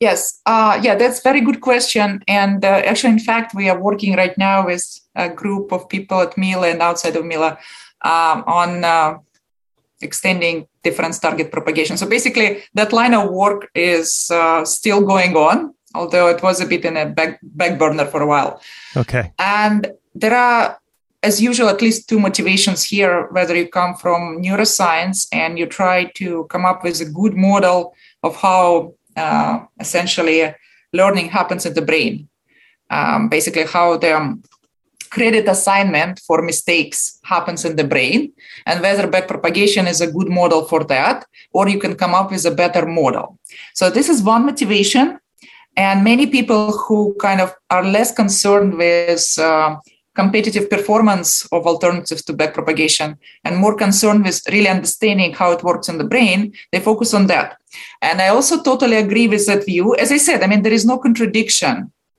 [0.00, 4.16] yes uh, yeah that's very good question and uh, actually in fact we are working
[4.16, 4.84] right now with
[5.14, 7.58] a group of people at mila and outside of mila
[8.02, 9.18] um, on uh,
[10.00, 11.96] extending different target propagation.
[11.96, 16.66] So basically, that line of work is uh, still going on, although it was a
[16.66, 18.60] bit in a back, back burner for a while.
[18.96, 19.32] Okay.
[19.38, 20.80] And there are,
[21.22, 26.04] as usual, at least two motivations here whether you come from neuroscience and you try
[26.14, 30.54] to come up with a good model of how uh, essentially
[30.92, 32.28] learning happens in the brain.
[32.90, 34.38] Um, basically, how the
[35.10, 38.32] credit assignment for mistakes happens in the brain
[38.66, 42.44] and whether backpropagation is a good model for that or you can come up with
[42.44, 43.38] a better model
[43.74, 45.18] so this is one motivation
[45.76, 49.76] and many people who kind of are less concerned with uh,
[50.20, 55.88] competitive performance of alternatives to backpropagation and more concerned with really understanding how it works
[55.88, 56.40] in the brain
[56.72, 57.48] they focus on that
[58.08, 60.90] and i also totally agree with that view as i said i mean there is
[60.92, 61.76] no contradiction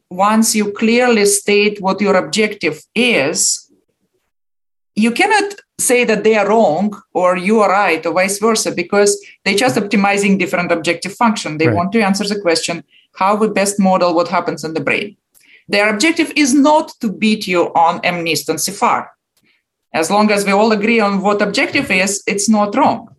[0.10, 3.72] once you clearly state what your objective is,
[4.96, 9.24] you cannot say that they are wrong or you are right or vice versa because
[9.46, 11.58] they're just optimizing different objective function.
[11.58, 11.76] They right.
[11.76, 12.84] want to answer the question
[13.16, 15.16] how we best model what happens in the brain.
[15.70, 19.08] Their objective is not to beat you on MNIST and CIFAR.
[19.94, 23.16] As long as we all agree on what objective is, it's not wrong.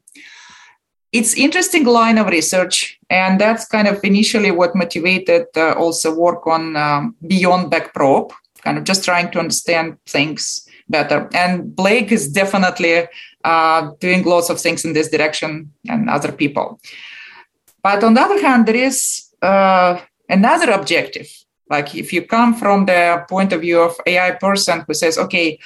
[1.13, 6.47] It's interesting line of research and that's kind of initially what motivated uh, also work
[6.47, 8.31] on um, beyond backprop
[8.63, 11.29] kind of just trying to understand things better.
[11.35, 13.09] And blake is definitely
[13.43, 16.81] uh, doing lots of things in this direction and other people.
[17.83, 21.29] But on the other hand there is uh, another objective
[21.71, 25.59] like if you come from the point of view of ai person who says okay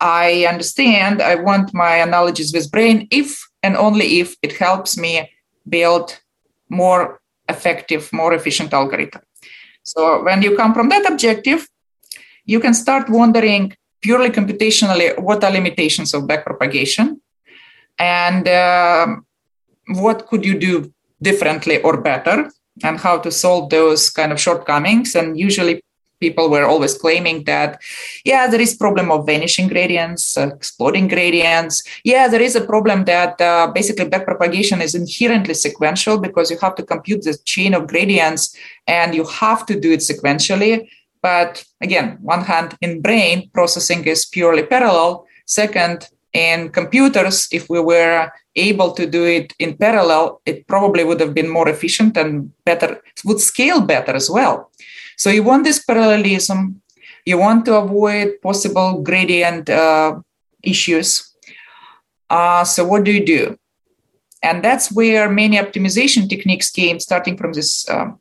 [0.00, 5.30] i understand i want my analogies with brain if and only if it helps me
[5.68, 6.20] build
[6.68, 9.22] more effective, more efficient algorithm.
[9.82, 11.68] So when you come from that objective,
[12.44, 17.20] you can start wondering purely computationally what are limitations of backpropagation
[17.98, 19.06] and uh,
[19.88, 22.50] what could you do differently or better
[22.82, 25.14] and how to solve those kind of shortcomings.
[25.14, 25.82] And usually
[26.20, 27.70] people were always claiming that
[28.24, 31.82] yeah there is problem of vanishing gradients uh, exploding gradients.
[32.04, 36.76] Yeah there is a problem that uh, basically backpropagation is inherently sequential because you have
[36.76, 38.56] to compute the chain of gradients
[38.86, 40.88] and you have to do it sequentially.
[41.20, 45.26] But again one hand in brain processing is purely parallel.
[45.46, 51.20] Second in computers if we were able to do it in parallel it probably would
[51.20, 54.70] have been more efficient and better would scale better as well
[55.16, 56.80] so you want this parallelism,
[57.24, 60.20] you want to avoid possible gradient uh,
[60.62, 61.34] issues.
[62.28, 63.58] Uh, so what do you do?
[64.42, 67.88] And that's where many optimization techniques came, starting from this.
[67.88, 68.18] Um,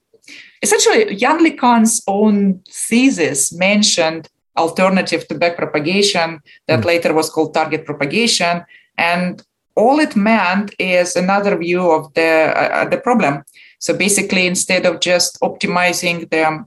[0.61, 6.85] essentially, Yann LeCun's own thesis mentioned alternative to backpropagation that mm.
[6.85, 8.63] later was called target propagation.
[8.97, 9.41] And
[9.75, 13.43] all it meant is another view of the, uh, the problem.
[13.79, 16.65] So basically, instead of just optimizing the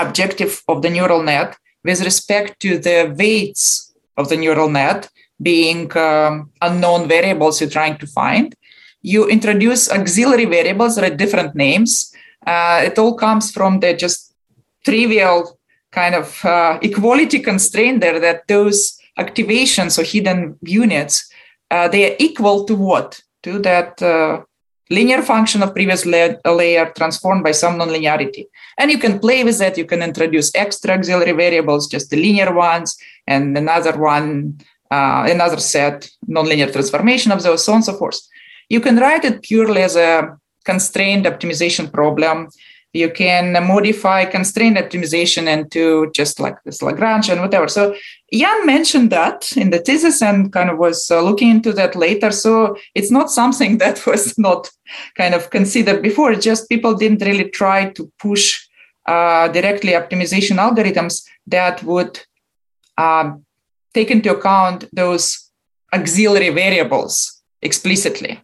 [0.00, 5.08] objective of the neural net with respect to the weights of the neural net
[5.40, 8.54] being um, unknown variables you're trying to find.
[9.02, 12.14] You introduce auxiliary variables that are different names.
[12.46, 14.34] Uh, it all comes from the just
[14.84, 15.58] trivial
[15.90, 21.30] kind of uh, equality constraint there that those activations or hidden units
[21.72, 24.42] uh, they are equal to what to that uh,
[24.90, 28.44] linear function of previous layer, layer transformed by some nonlinearity.
[28.78, 29.78] And you can play with that.
[29.78, 35.58] You can introduce extra auxiliary variables, just the linear ones, and another one, uh, another
[35.58, 38.20] set, nonlinear transformation of those, so on and so forth.
[38.68, 42.48] You can write it purely as a constrained optimization problem
[42.92, 47.68] you can modify constraint optimization into just like this Lagrange and whatever.
[47.68, 47.94] So
[48.30, 52.30] Yann mentioned that in the thesis and kind of was uh, looking into that later.
[52.30, 54.70] So it's not something that was not
[55.16, 56.34] kind of considered before.
[56.34, 58.60] Just people didn't really try to push
[59.06, 62.20] uh, directly optimization algorithms that would
[62.98, 63.44] um,
[63.94, 65.50] take into account those
[65.92, 68.40] auxiliary variables explicitly.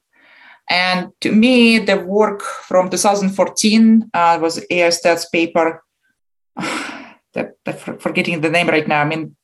[0.71, 5.83] And to me, the work from 2014 uh, was AI stats paper.
[6.57, 9.01] that, that forgetting the name right now.
[9.01, 9.37] I mean,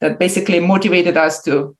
[0.00, 1.76] that basically motivated us to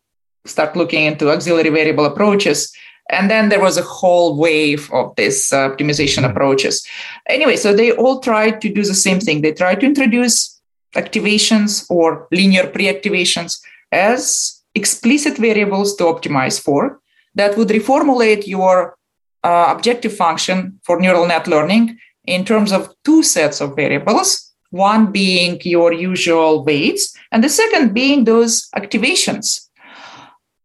[0.46, 2.72] start looking into auxiliary variable approaches.
[3.10, 6.30] And then there was a whole wave of these uh, optimization mm-hmm.
[6.30, 6.86] approaches.
[7.28, 9.42] Anyway, so they all tried to do the same thing.
[9.42, 10.60] They tried to introduce
[10.94, 13.60] activations or linear pre-activations
[13.92, 17.00] as explicit variables to optimize for
[17.34, 18.96] that would reformulate your
[19.42, 25.12] uh, objective function for neural net learning in terms of two sets of variables one
[25.12, 29.68] being your usual weights and the second being those activations.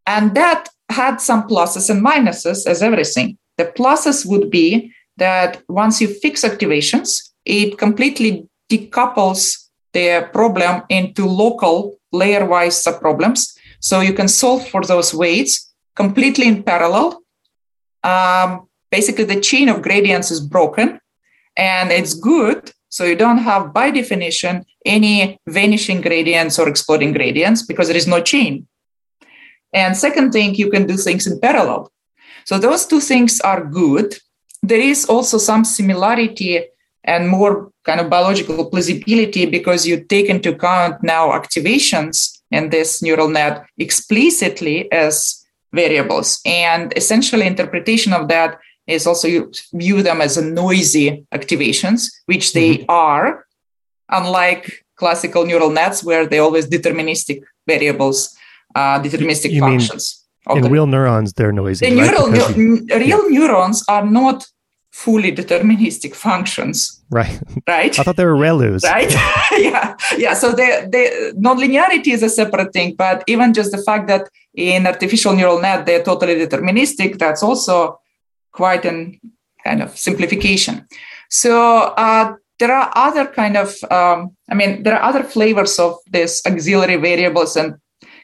[0.08, 3.38] And that had some pluses and minuses as everything.
[3.58, 11.26] The pluses would be that once you fix activations it completely decouples the problem into
[11.26, 13.58] local layer wise subproblems.
[13.80, 15.69] So you can solve for those weights
[16.00, 17.22] completely in parallel.
[18.04, 21.00] Um, basically, the chain of gradients is broken
[21.58, 22.72] and it's good.
[22.88, 28.08] So you don't have, by definition, any vanishing gradients or exploding gradients because there is
[28.08, 28.68] no chain.
[29.74, 31.92] And second thing, you can do things in parallel.
[32.46, 34.18] So those two things are good.
[34.64, 36.66] There is also some similarity
[37.04, 43.02] and more kind of biological plausibility because you take into account now activations in this
[43.02, 45.39] neural net explicitly as
[45.74, 46.40] variables.
[46.46, 52.54] And essentially, interpretation of that is also you view them as a noisy activations, which
[52.54, 52.90] they mm-hmm.
[52.90, 53.46] are,
[54.10, 58.36] unlike classical neural nets where they always deterministic variables,
[58.76, 60.26] uh, deterministic you functions.
[60.50, 61.90] in real neurons, they're noisy.
[61.90, 62.12] The right?
[62.12, 62.28] neural,
[63.06, 63.40] real yeah.
[63.40, 64.48] neurons are not
[65.04, 67.02] fully deterministic functions.
[67.10, 67.40] Right.
[67.66, 67.98] Right.
[67.98, 68.84] I thought they were ReLUs.
[68.84, 69.12] Right.
[69.58, 69.96] yeah.
[70.18, 70.34] Yeah.
[70.34, 71.04] So the the
[71.48, 75.86] nonlinearity is a separate thing, but even just the fact that in artificial neural net
[75.86, 78.00] they're totally deterministic, that's also
[78.52, 79.20] quite an
[79.64, 80.86] kind of simplification.
[81.30, 81.54] So
[82.06, 86.42] uh, there are other kind of um, I mean there are other flavors of this
[86.46, 87.76] auxiliary variables and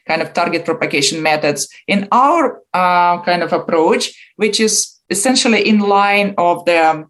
[0.06, 5.80] kind of target propagation methods in our uh, kind of approach, which is essentially in
[5.80, 7.06] line of the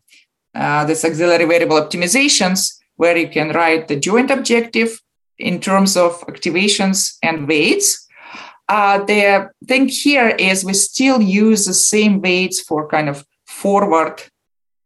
[0.55, 5.01] uh, this auxiliary variable optimizations where you can write the joint objective
[5.39, 8.09] in terms of activations and weights.
[8.69, 14.23] Uh, the thing here is we still use the same weights for kind of forward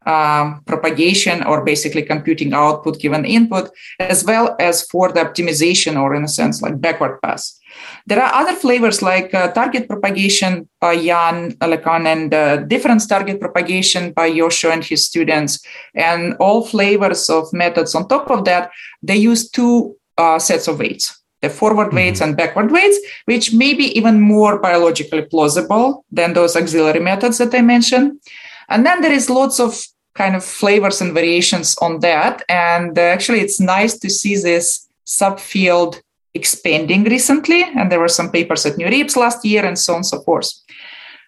[0.07, 6.15] um, propagation or basically computing output given input, as well as for the optimization or
[6.15, 7.60] in a sense like backward pass.
[8.07, 13.41] There are other flavors like uh, target propagation by Yann LeCun and uh, difference target
[13.41, 17.95] propagation by Yoshua and his students, and all flavors of methods.
[17.95, 18.71] On top of that,
[19.03, 21.97] they use two uh, sets of weights the forward mm-hmm.
[21.97, 27.39] weights and backward weights, which may be even more biologically plausible than those auxiliary methods
[27.39, 28.21] that I mentioned.
[28.69, 29.83] And then there is lots of
[30.15, 32.43] kind of flavors and variations on that.
[32.49, 36.01] And uh, actually, it's nice to see this subfield
[36.35, 37.63] expanding recently.
[37.63, 40.21] And there were some papers at New NeurIPS last year and so on and so
[40.23, 40.51] forth.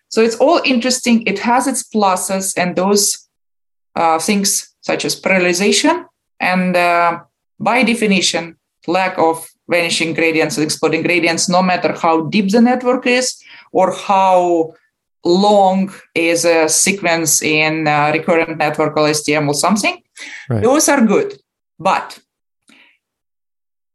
[0.09, 1.27] So it's all interesting.
[1.27, 3.29] It has its pluses and those
[3.97, 6.07] uh, things such as parallelization
[6.41, 7.21] and uh,
[7.59, 13.07] by definition, lack of vanishing gradients and exploding gradients, no matter how deep the network
[13.07, 13.41] is
[13.73, 14.75] or how
[15.25, 20.03] long is a sequence in uh, recurrent network LSTM or something.
[20.51, 20.63] Right.
[20.63, 21.39] Those are good.
[21.79, 22.19] But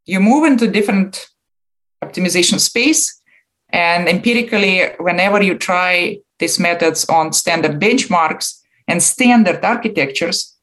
[0.08, 1.28] you move into different
[2.04, 3.22] optimization space.
[3.70, 10.58] And empirically whenever you try these methods on standard benchmarks and standard architectures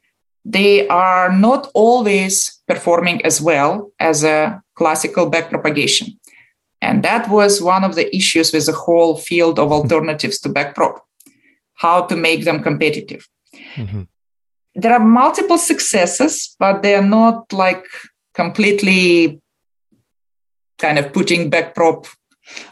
[0.44, 6.18] they are not always performing as well as a classical backpropagation.
[6.82, 10.98] And that was one of the issues with the whole field of alternatives to backprop
[11.76, 13.26] how to make them competitive.
[13.76, 14.02] Mm-hmm.
[14.74, 17.84] there are multiple successes but they are not like
[18.34, 19.40] completely
[20.78, 22.06] kind of putting backprop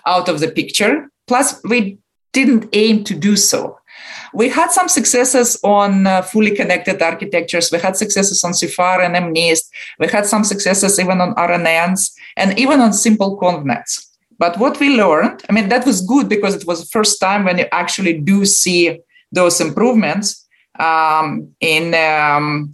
[0.06, 1.08] out of the picture.
[1.26, 1.98] Plus, we
[2.32, 3.78] didn't aim to do so.
[4.34, 7.70] We had some successes on uh, fully connected architectures.
[7.70, 9.64] We had successes on CIFAR and MNIST.
[9.98, 14.08] We had some successes even on RNNs and even on simple convnets.
[14.38, 17.44] But what we learned, I mean, that was good because it was the first time
[17.44, 22.72] when you actually do see those improvements um, in um,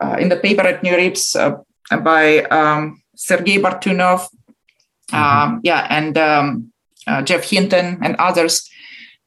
[0.00, 1.56] uh, in the paper at NeurIPS uh,
[1.90, 4.28] by um, Sergei Bartunov,
[5.10, 5.16] mm-hmm.
[5.16, 6.72] um, yeah, and um,
[7.06, 8.68] uh, Geoff Hinton and others.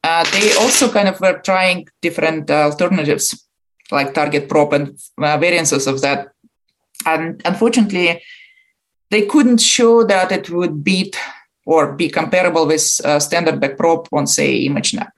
[0.03, 3.47] Uh, they also kind of were trying different uh, alternatives
[3.91, 6.29] like target prop and uh, variances of that.
[7.05, 8.21] And unfortunately,
[9.09, 11.17] they couldn't show that it would beat
[11.65, 15.09] or be comparable with uh, standard backprop on, say, ImageNet.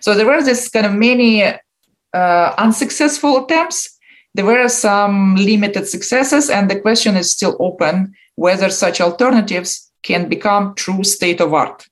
[0.00, 3.97] So there were this kind of many uh, unsuccessful attempts.
[4.38, 10.28] There were some limited successes, and the question is still open whether such alternatives can
[10.28, 11.88] become true state of art.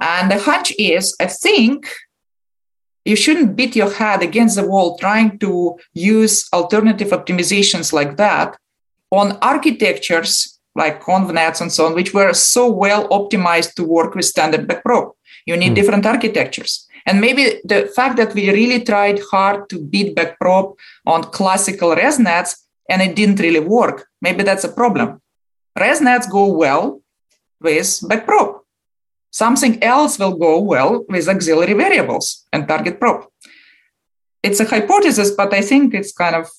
[0.00, 1.86] And the hunch is, I think
[3.04, 8.56] you shouldn't beat your head against the wall trying to use alternative optimizations like that
[9.12, 14.24] on architectures like ConvNets and so on, which were so well optimized to work with
[14.24, 15.12] standard backprop.
[15.46, 15.76] You need mm.
[15.76, 16.87] different architectures.
[17.08, 22.54] And maybe the fact that we really tried hard to beat backprop on classical ResNets
[22.90, 25.22] and it didn't really work, maybe that's a problem.
[25.78, 27.00] ResNets go well
[27.62, 28.60] with backprop.
[29.30, 33.32] Something else will go well with auxiliary variables and target prop.
[34.42, 36.50] It's a hypothesis, but I think it's kind of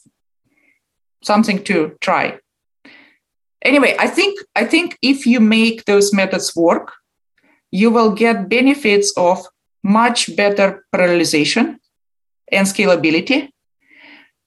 [1.22, 2.40] something to try.
[3.62, 6.94] Anyway, I think I think if you make those methods work,
[7.70, 9.46] you will get benefits of
[9.84, 11.78] much better parallelization
[12.52, 13.50] and scalability.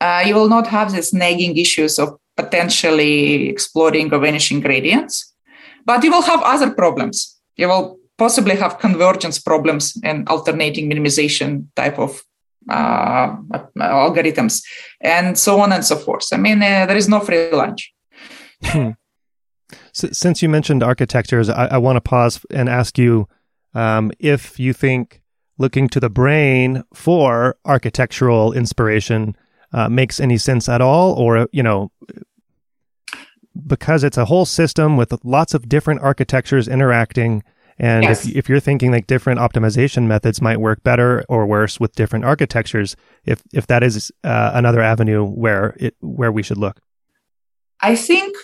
[0.00, 5.32] Uh, you will not have these nagging issues of potentially exploding or vanishing gradients,
[5.84, 7.38] but you will have other problems.
[7.56, 12.22] You will possibly have convergence problems and alternating minimization type of
[12.68, 13.36] uh,
[13.78, 14.62] algorithms
[15.00, 16.28] and so on and so forth.
[16.32, 17.92] I mean, uh, there is no free lunch.
[18.64, 18.90] Hmm.
[19.92, 23.28] Since you mentioned architectures, I, I want to pause and ask you
[23.74, 25.21] um, if you think
[25.58, 29.36] looking to the brain for architectural inspiration
[29.72, 31.90] uh, makes any sense at all, or you know,
[33.66, 37.42] because it's a whole system with lots of different architectures interacting.
[37.78, 38.26] And yes.
[38.26, 42.24] if, if you're thinking like different optimization methods might work better or worse with different
[42.24, 46.80] architectures, if if that is uh, another avenue where it where we should look,
[47.80, 48.36] I think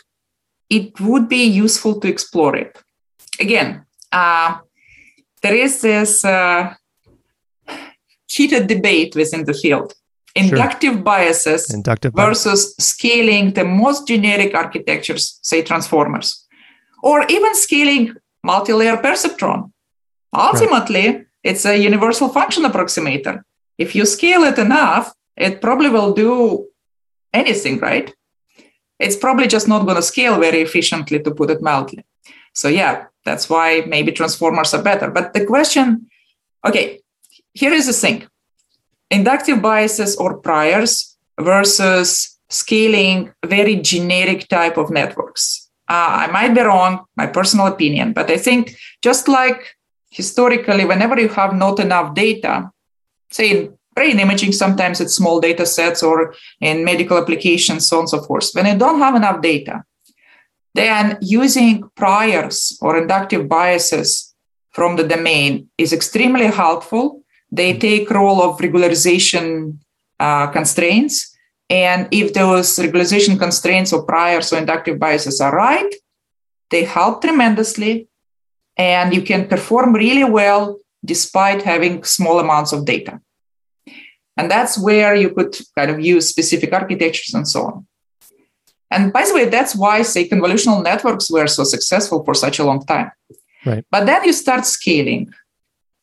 [0.70, 2.82] it would be useful to explore it.
[3.40, 4.58] Again, uh,
[5.42, 6.74] there is this uh,
[8.28, 9.94] heated debate within the field
[10.34, 11.02] inductive sure.
[11.02, 12.86] biases inductive versus bias.
[12.92, 16.46] scaling the most generic architectures, say transformers,
[17.02, 19.70] or even scaling multi-layer perceptron.
[20.32, 21.26] Ultimately, right.
[21.42, 23.42] it's a universal function approximator.
[23.78, 26.68] If you scale it enough, it probably will do
[27.32, 28.14] anything, right?
[28.98, 32.04] It's probably just not going to scale very efficiently, to put it mildly.
[32.52, 35.10] So, yeah, that's why maybe transformers are better.
[35.10, 36.08] But the question
[36.66, 37.00] okay,
[37.60, 38.18] here is the thing
[39.10, 40.92] inductive biases or priors
[41.40, 42.08] versus
[42.50, 45.68] scaling very generic type of networks.
[45.88, 49.60] Uh, I might be wrong, my personal opinion, but I think just like
[50.10, 52.70] historically, whenever you have not enough data,
[53.30, 58.02] say in brain imaging, sometimes it's small data sets or in medical applications, so on
[58.02, 58.50] and so forth.
[58.52, 59.84] When you don't have enough data,
[60.74, 64.34] then using priors or inductive biases
[64.70, 69.78] from the domain is extremely helpful they take role of regularization
[70.20, 71.34] uh, constraints.
[71.70, 75.94] And if those regularization constraints or priors or inductive biases are right,
[76.70, 78.08] they help tremendously.
[78.76, 83.20] And you can perform really well despite having small amounts of data.
[84.36, 87.86] And that's where you could kind of use specific architectures and so on.
[88.90, 92.64] And by the way, that's why, say, convolutional networks were so successful for such a
[92.64, 93.10] long time.
[93.66, 93.84] Right.
[93.90, 95.30] But then you start scaling,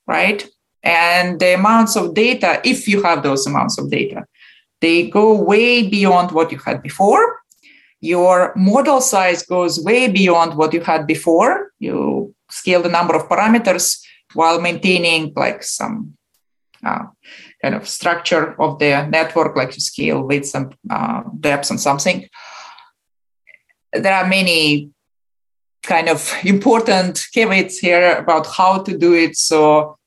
[0.05, 0.47] right?
[0.86, 4.25] And the amounts of data, if you have those amounts of data,
[4.81, 7.39] they go way beyond what you had before.
[8.01, 11.71] Your model size goes way beyond what you had before.
[11.79, 13.99] You scale the number of parameters
[14.33, 16.15] while maintaining like some
[16.86, 17.05] uh,
[17.63, 22.29] kind of structure of the network, like you scale with some uh, depths and something.
[23.91, 24.91] There are many
[25.81, 29.36] kind of important caveats here about how to do it.
[29.36, 29.97] So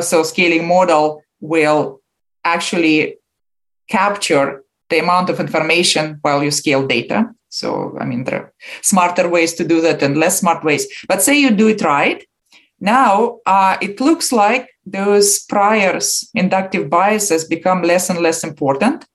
[0.00, 2.00] so scaling model will
[2.44, 3.16] actually
[3.88, 7.30] capture the amount of information while you scale data.
[7.50, 10.86] So, I mean, there are smarter ways to do that and less smart ways.
[11.08, 12.24] But say you do it right.
[12.80, 19.06] Now, uh, it looks like those priors, inductive biases, become less and less important.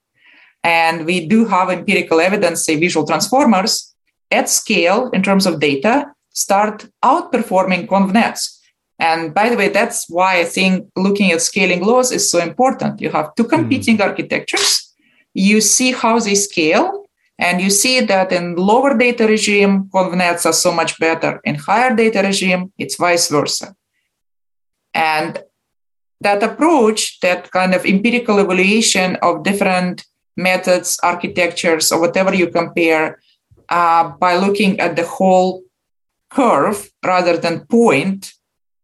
[0.62, 3.94] And we do have empirical evidence, say visual transformers
[4.30, 8.58] at scale in terms of data, start outperforming convnets.
[8.98, 13.00] And by the way, that's why I think looking at scaling laws is so important.
[13.00, 14.04] You have two competing mm.
[14.04, 14.94] architectures,
[15.34, 17.06] you see how they scale,
[17.38, 21.40] and you see that in lower data regime, convnets are so much better.
[21.44, 23.74] In higher data regime, it's vice versa.
[24.94, 25.42] And
[26.20, 30.04] that approach, that kind of empirical evaluation of different
[30.36, 33.20] methods, architectures, or whatever you compare,
[33.68, 35.62] uh, by looking at the whole
[36.30, 38.32] curve rather than point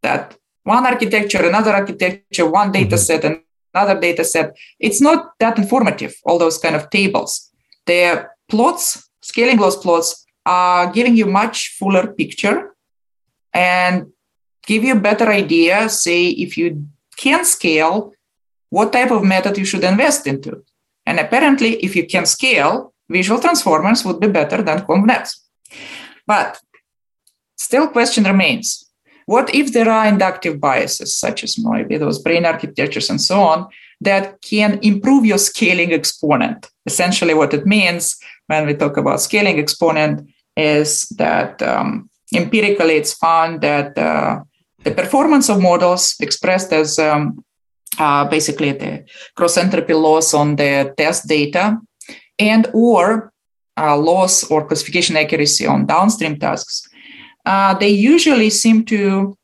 [0.02, 2.96] that one architecture, another architecture, one data mm-hmm.
[2.96, 3.42] set,
[3.74, 4.56] another data set.
[4.78, 7.50] It's not that informative, all those kind of tables.
[7.86, 12.74] The plots, scaling laws plots, are giving you much fuller picture
[13.52, 14.06] and
[14.66, 16.86] give you a better idea, say, if you
[17.16, 18.12] can scale,
[18.70, 20.64] what type of method you should invest into.
[21.06, 25.36] And apparently, if you can scale, visual transformers would be better than convnets.
[26.26, 26.60] But
[27.56, 28.89] still question remains.
[29.30, 33.68] What if there are inductive biases, such as maybe those brain architectures and so on,
[34.00, 36.68] that can improve your scaling exponent?
[36.84, 38.18] Essentially, what it means
[38.48, 44.40] when we talk about scaling exponent is that um, empirically it's found that uh,
[44.82, 47.44] the performance of models expressed as um,
[48.00, 49.04] uh, basically the
[49.36, 51.78] cross entropy loss on the test data
[52.36, 53.32] and or
[53.78, 56.89] uh, loss or classification accuracy on downstream tasks
[57.46, 59.36] uh, they usually seem to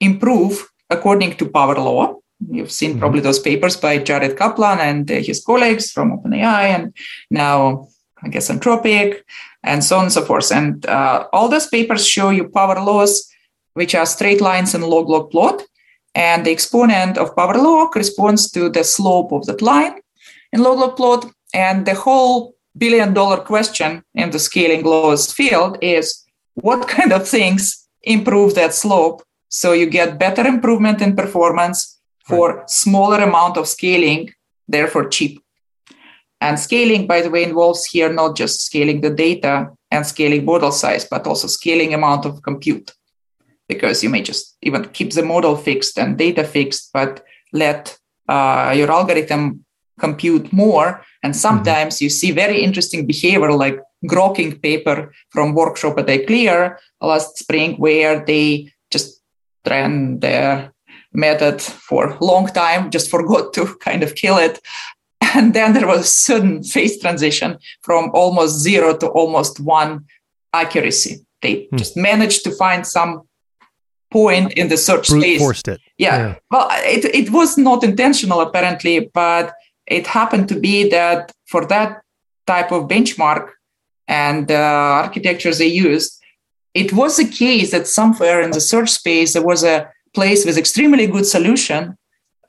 [0.00, 2.16] improve according to power law
[2.50, 3.00] you've seen mm-hmm.
[3.00, 6.94] probably those papers by jared kaplan and uh, his colleagues from openai and
[7.30, 7.88] now
[8.22, 9.22] i guess anthropic
[9.62, 13.30] and so on and so forth and uh, all those papers show you power laws
[13.74, 15.62] which are straight lines in log log plot.
[16.14, 19.96] And the exponent of power law corresponds to the slope of that line
[20.52, 21.26] in log log plot.
[21.52, 26.23] And the whole billion dollar question in the scaling laws field is
[26.54, 32.56] what kind of things improve that slope so you get better improvement in performance for
[32.56, 32.70] right.
[32.70, 34.32] smaller amount of scaling,
[34.66, 35.40] therefore cheap.
[36.40, 40.72] And scaling, by the way, involves here not just scaling the data and scaling model
[40.72, 42.92] size, but also scaling amount of compute
[43.68, 47.96] because you may just even keep the model fixed and data fixed, but let
[48.28, 49.64] uh, your algorithm
[49.98, 51.04] compute more.
[51.22, 51.38] And mm-hmm.
[51.38, 52.04] sometimes mm-hmm.
[52.04, 58.24] you see very interesting behavior like grokking paper from workshop at ICLR last spring, where
[58.24, 59.22] they just
[59.66, 60.72] ran their
[61.12, 64.60] method for a long time, just forgot to kind of kill it.
[65.34, 70.04] And then there was a sudden phase transition from almost zero to almost one
[70.52, 71.24] accuracy.
[71.40, 71.76] They hmm.
[71.76, 73.22] just managed to find some
[74.10, 75.40] point in the search Brute space.
[75.40, 75.80] Forced it.
[75.98, 76.18] Yeah.
[76.18, 76.34] yeah.
[76.50, 79.52] Well, it, it was not intentional apparently, but
[79.86, 82.02] it happened to be that for that
[82.46, 83.50] type of benchmark
[84.08, 86.20] and uh, architectures they used,
[86.74, 90.58] it was the case that somewhere in the search space there was a place with
[90.58, 91.96] extremely good solution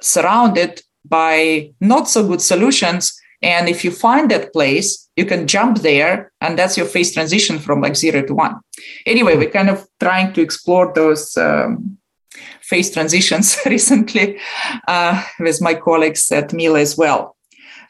[0.01, 5.79] surrounded by not so good solutions and if you find that place, you can jump
[5.79, 8.59] there, and that's your phase transition from like zero to one.
[9.05, 11.97] Anyway, we're kind of trying to explore those um,
[12.70, 14.39] phase transitions recently
[14.88, 17.36] uh, with my colleagues at Mila as well.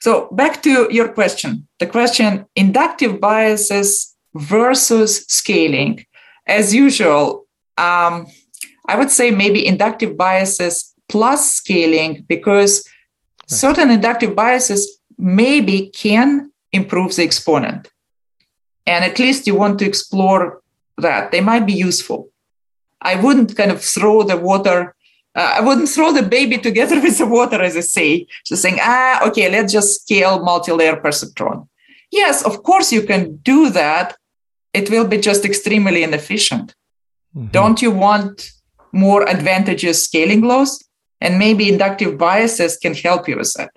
[0.01, 1.67] So back to your question.
[1.79, 6.05] The question inductive biases versus scaling.
[6.47, 7.47] As usual,
[7.77, 8.27] um,
[8.87, 12.87] I would say maybe inductive biases plus scaling because
[13.47, 17.89] certain inductive biases maybe can improve the exponent.
[18.85, 20.61] And at least you want to explore
[20.97, 21.31] that.
[21.31, 22.29] They might be useful.
[23.05, 24.95] I wouldn't kind of throw the water,
[25.35, 28.79] uh, I wouldn't throw the baby together with the water, as I say, just saying,
[28.81, 31.67] ah, okay, let's just scale multi-layer perceptron.
[32.11, 34.17] Yes, of course you can do that.
[34.73, 36.75] It will be just extremely inefficient.
[37.35, 37.51] Mm-hmm.
[37.57, 38.51] Don't you want
[38.91, 40.83] more advantageous scaling laws?
[41.21, 43.71] And maybe inductive biases can help you with that.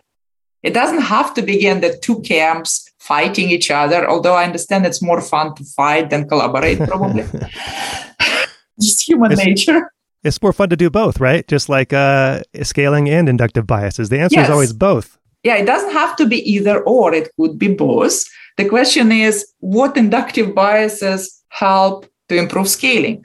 [0.62, 5.00] It doesn't have to begin the two camps fighting each other, although I understand it's
[5.00, 7.24] more fun to fight than collaborate, probably.
[8.80, 9.92] Just human it's, nature.
[10.24, 11.46] It's more fun to do both, right?
[11.46, 14.08] Just like uh, scaling and inductive biases.
[14.08, 14.48] The answer yes.
[14.48, 15.16] is always both.
[15.44, 18.24] Yeah, it doesn't have to be either or, it could be both.
[18.56, 23.24] The question is what inductive biases help to improve scaling?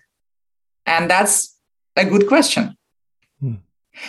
[0.85, 1.57] And that's
[1.95, 2.77] a good question.
[3.39, 3.55] Hmm.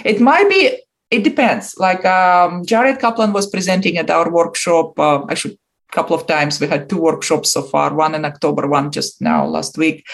[0.04, 0.78] It might be
[1.10, 1.76] it depends.
[1.78, 5.58] Like um, Jared Kaplan was presenting at our workshop, uh, actually, a
[5.94, 6.60] couple of times.
[6.60, 10.06] We had two workshops so far, one in October, one just now last week.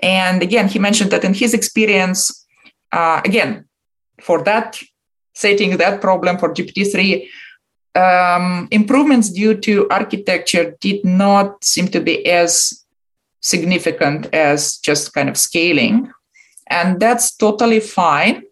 [0.00, 2.46] And again, he mentioned that in his experience,
[2.92, 3.66] uh, again,
[4.20, 4.80] for that
[5.34, 7.28] setting, that problem for GPT-3,
[7.94, 12.84] um, improvements due to architecture did not seem to be as
[13.40, 16.10] significant as just kind of scaling.
[16.68, 18.42] And that's totally fine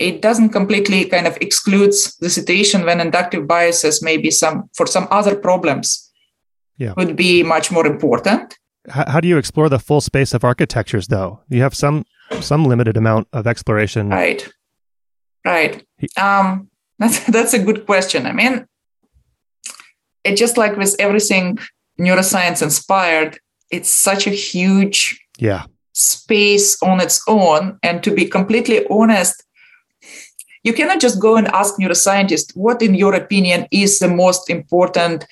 [0.00, 4.86] it doesn't completely kind of excludes the situation when inductive biases may be some for
[4.86, 6.09] some other problems
[6.80, 6.94] yeah.
[6.96, 8.58] would be much more important.
[8.88, 11.40] How, how do you explore the full space of architectures though?
[11.48, 12.04] You have some
[12.40, 14.08] some limited amount of exploration.
[14.08, 14.48] Right.
[15.44, 15.84] Right.
[16.16, 16.68] Um,
[16.98, 18.26] that's that's a good question.
[18.26, 18.66] I mean,
[20.24, 21.58] it just like with everything
[22.00, 23.38] neuroscience inspired,
[23.70, 27.78] it's such a huge yeah space on its own.
[27.82, 29.44] And to be completely honest,
[30.62, 35.26] you cannot just go and ask neuroscientists what, in your opinion, is the most important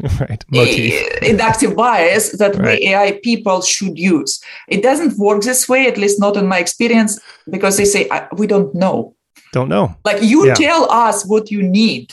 [0.20, 2.80] right motif inductive bias that right.
[2.80, 4.40] we AI people should use.
[4.68, 7.20] It doesn't work this way, at least not in my experience,
[7.50, 9.14] because they say we don't know.
[9.52, 9.96] Don't know.
[10.04, 10.54] Like you yeah.
[10.54, 12.12] tell us what you need,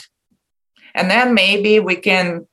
[0.94, 2.46] and then maybe we can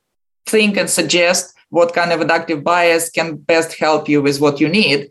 [0.46, 4.68] think and suggest what kind of inductive bias can best help you with what you
[4.68, 5.10] need.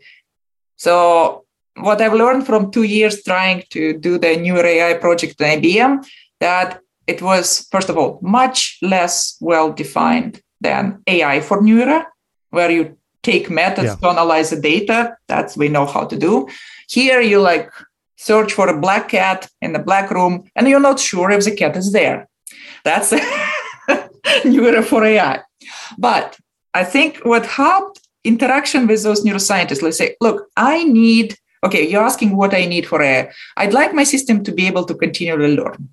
[0.76, 1.44] So
[1.76, 6.04] what I've learned from two years trying to do the new AI project at IBM,
[6.40, 12.04] that it was, first of all, much less well defined than AI for Neuro,
[12.50, 13.96] where you take methods yeah.
[13.96, 15.16] to analyze the data.
[15.26, 16.46] That's we know how to do.
[16.88, 17.72] Here you like
[18.16, 21.56] search for a black cat in the black room, and you're not sure if the
[21.56, 22.28] cat is there.
[22.84, 23.12] That's
[24.44, 25.40] Neuro for AI.
[25.96, 26.38] But
[26.74, 32.04] I think what helped interaction with those neuroscientists, let's say, look, I need, okay, you're
[32.04, 33.32] asking what I need for AI.
[33.56, 35.88] I'd like my system to be able to continually learn.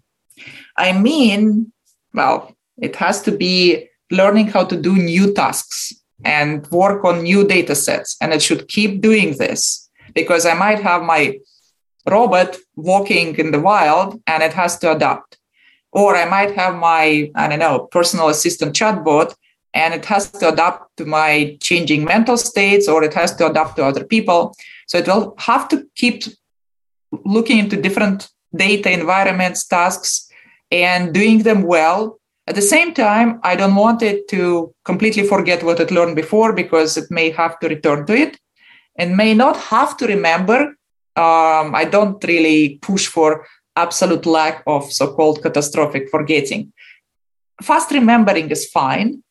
[0.77, 1.71] I mean,
[2.13, 7.47] well, it has to be learning how to do new tasks and work on new
[7.47, 8.17] data sets.
[8.21, 11.39] And it should keep doing this because I might have my
[12.09, 15.37] robot walking in the wild and it has to adapt.
[15.91, 19.33] Or I might have my, I don't know, personal assistant chatbot
[19.73, 23.77] and it has to adapt to my changing mental states or it has to adapt
[23.77, 24.55] to other people.
[24.87, 26.23] So it will have to keep
[27.25, 30.29] looking into different data environments, tasks,
[30.71, 32.19] and doing them well.
[32.47, 36.53] At the same time, I don't want it to completely forget what it learned before
[36.53, 38.37] because it may have to return to it
[38.97, 40.75] and may not have to remember.
[41.15, 43.45] Um, I don't really push for
[43.75, 46.71] absolute lack of so called catastrophic forgetting.
[47.61, 49.23] Fast remembering is fine.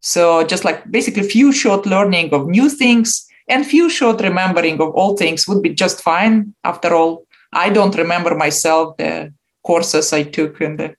[0.00, 4.94] So, just like basically few shot learning of new things and few shot remembering of
[4.94, 6.54] old things would be just fine.
[6.64, 9.32] After all, I don't remember myself the
[9.62, 10.94] courses I took in the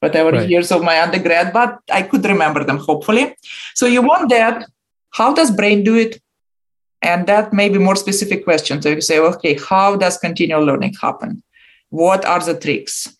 [0.00, 0.48] whatever right.
[0.48, 3.36] years of my undergrad, but I could remember them hopefully.
[3.74, 4.66] So you want that.
[5.10, 6.20] How does brain do it?
[7.00, 8.82] And that may be more specific questions.
[8.82, 11.42] So you say, okay, how does continual learning happen?
[11.90, 13.16] What are the tricks?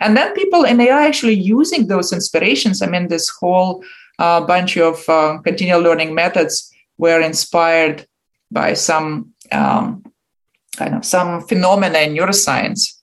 [0.00, 2.82] And then people in AI actually using those inspirations.
[2.82, 3.84] I mean, this whole
[4.18, 8.06] uh, bunch of uh, continual learning methods were inspired
[8.50, 10.02] by some um,
[10.76, 12.95] kind of some phenomena in neuroscience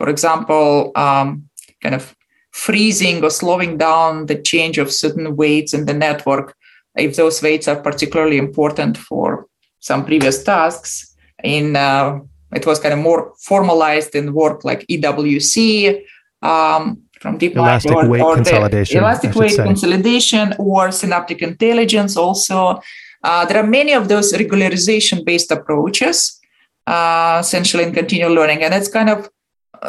[0.00, 1.50] for example, um,
[1.82, 2.16] kind of
[2.52, 6.56] freezing or slowing down the change of certain weights in the network
[6.96, 9.46] if those weights are particularly important for
[9.80, 11.14] some previous tasks.
[11.44, 12.20] In uh,
[12.52, 16.02] it was kind of more formalized in work like EWC
[16.40, 19.64] um, from DeepMind elastic or, weight or consolidation, elastic weight say.
[19.64, 22.16] consolidation, or synaptic intelligence.
[22.16, 22.80] Also,
[23.22, 26.40] uh, there are many of those regularization-based approaches,
[26.86, 29.28] uh, essentially in continual learning, and it's kind of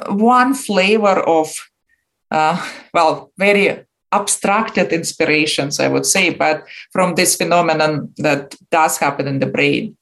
[0.09, 1.53] one flavor of,
[2.29, 2.57] uh,
[2.93, 9.39] well, very abstracted inspirations, I would say, but from this phenomenon that does happen in
[9.39, 9.97] the brain.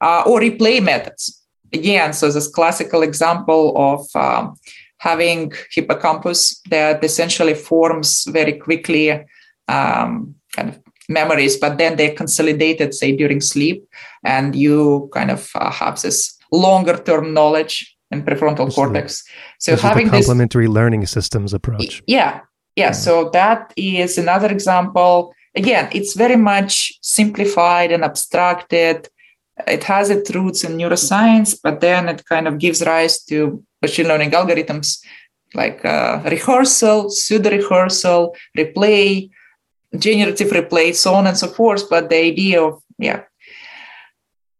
[0.00, 1.42] Uh, or replay methods.
[1.72, 4.54] Again, so this classical example of um,
[4.98, 9.10] having hippocampus that essentially forms very quickly
[9.68, 10.78] um, kind of
[11.08, 13.88] memories, but then they're consolidated, say, during sleep,
[14.22, 19.24] and you kind of uh, have this longer term knowledge and prefrontal cortex.
[19.58, 22.02] So having the complementary this, learning systems approach.
[22.06, 22.40] Yeah,
[22.76, 22.92] yeah.
[22.92, 25.34] So that is another example.
[25.54, 29.08] Again, it's very much simplified and abstracted.
[29.66, 34.06] It has its roots in neuroscience, but then it kind of gives rise to machine
[34.06, 34.98] learning algorithms
[35.54, 39.30] like uh, rehearsal, pseudo rehearsal, replay,
[39.98, 41.88] generative replay, so on and so forth.
[41.88, 43.22] But the idea of yeah.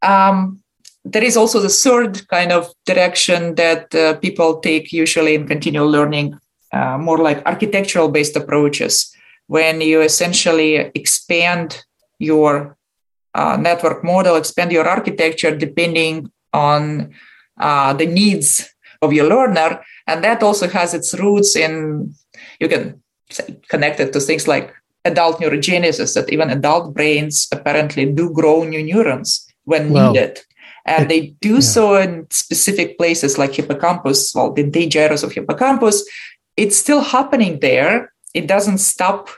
[0.03, 0.63] Um,
[1.07, 5.89] there is also the third kind of direction that uh, people take usually in continual
[5.89, 6.39] learning,
[6.73, 9.15] uh, more like architectural based approaches,
[9.47, 11.85] when you essentially expand
[12.19, 12.77] your
[13.35, 17.15] uh, network model, expand your architecture depending on
[17.61, 18.69] uh, the needs
[19.01, 19.81] of your learner.
[20.09, 22.15] And that also has its roots in,
[22.59, 23.01] you can
[23.31, 28.65] say, connect it to things like adult neurogenesis, that even adult brains apparently do grow
[28.65, 30.41] new neurons when well, needed
[30.87, 31.61] and they do yeah.
[31.61, 36.09] so in specific places like hippocampus well the dentate gyrus of hippocampus.
[36.57, 38.13] It's still happening there.
[38.33, 39.29] It doesn't stop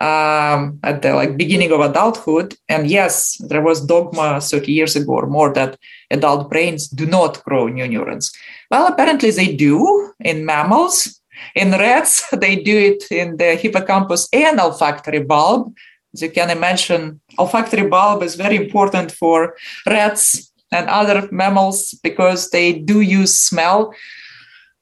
[0.00, 2.56] um, at the like beginning of adulthood.
[2.68, 5.78] And yes there was dogma 30 years ago or more that
[6.10, 8.32] adult brains do not grow new neurons.
[8.70, 11.20] Well apparently they do in mammals.
[11.54, 15.74] In rats they do it in the hippocampus and olfactory bulb.
[16.14, 19.54] As you can imagine, olfactory bulb is very important for
[19.86, 23.94] rats and other mammals because they do use smell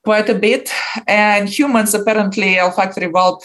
[0.04, 0.70] quite a bit.
[1.06, 3.42] And humans, apparently, olfactory bulb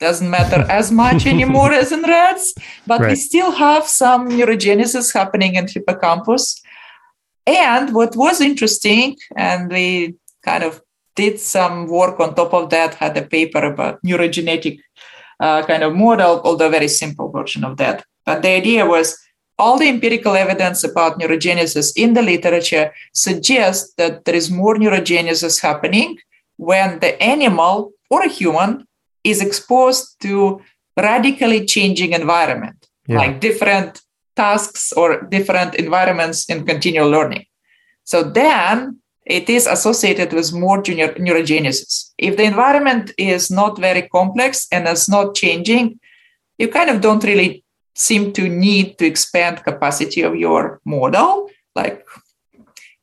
[0.00, 2.54] doesn't matter as much anymore as in rats,
[2.86, 3.10] but right.
[3.10, 6.60] we still have some neurogenesis happening in hippocampus.
[7.46, 10.14] And what was interesting, and we
[10.44, 10.80] kind of
[11.16, 14.78] did some work on top of that, had a paper about neurogenetic
[15.40, 18.04] uh, kind of model, although very simple version of that.
[18.24, 19.18] But the idea was
[19.62, 22.86] all the empirical evidence about neurogenesis in the literature
[23.26, 26.18] suggests that there is more neurogenesis happening
[26.70, 27.74] when the animal
[28.10, 28.70] or a human
[29.24, 30.60] is exposed to
[30.96, 33.18] radically changing environment, yeah.
[33.18, 34.00] like different
[34.34, 37.44] tasks or different environments in continual learning.
[38.04, 42.10] So then it is associated with more junior neurogenesis.
[42.18, 46.00] If the environment is not very complex and is not changing,
[46.58, 47.64] you kind of don't really
[47.94, 51.48] seem to need to expand capacity of your model.
[51.74, 52.04] Like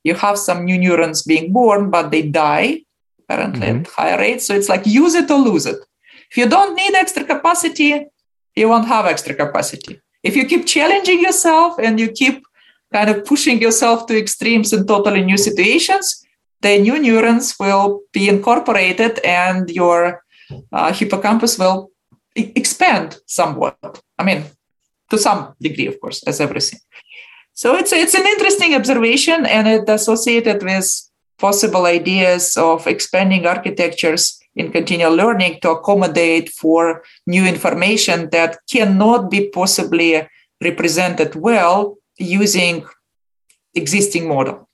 [0.04, 2.82] you have some new neurons being born, but they die
[3.30, 3.82] apparently mm-hmm.
[3.82, 4.46] at higher rates.
[4.46, 5.78] So it's like use it or lose it.
[6.32, 8.08] If you don't need extra capacity,
[8.56, 10.02] you won't have extra capacity.
[10.24, 12.44] If you keep challenging yourself and you keep
[12.92, 16.26] kind of pushing yourself to extremes in totally new situations,
[16.62, 20.24] the new neurons will be incorporated and your
[20.72, 21.92] uh, hippocampus will
[22.36, 24.02] expand somewhat.
[24.18, 24.44] I mean,
[25.10, 26.80] to some degree, of course, as everything.
[27.53, 30.88] So it's it's an interesting observation, and it associated with
[31.38, 39.30] possible ideas of expanding architectures in continual learning to accommodate for new information that cannot
[39.32, 40.28] be possibly
[40.62, 42.86] represented well using
[43.74, 44.68] existing model.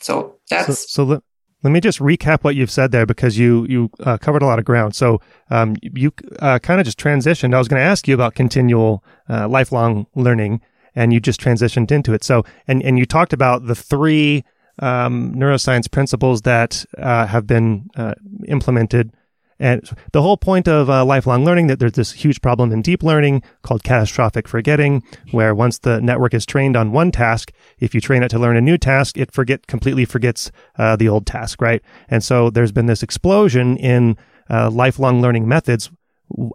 [0.00, 1.22] So that's so, so let,
[1.66, 4.60] let me just recap what you've said there because you you uh, covered a lot
[4.60, 4.94] of ground.
[4.94, 7.54] So um, you uh, kind of just transitioned.
[7.54, 10.60] I was going to ask you about continual uh, lifelong learning,
[10.94, 12.22] and you just transitioned into it.
[12.22, 14.44] So and and you talked about the three
[14.78, 18.14] um, neuroscience principles that uh, have been uh,
[18.46, 19.10] implemented
[19.58, 23.02] and the whole point of uh, lifelong learning that there's this huge problem in deep
[23.02, 28.00] learning called catastrophic forgetting, where once the network is trained on one task, if you
[28.00, 31.60] train it to learn a new task, it forget completely forgets uh, the old task,
[31.60, 31.82] right?
[32.08, 34.16] And so there's been this explosion in
[34.50, 35.90] uh, lifelong learning methods.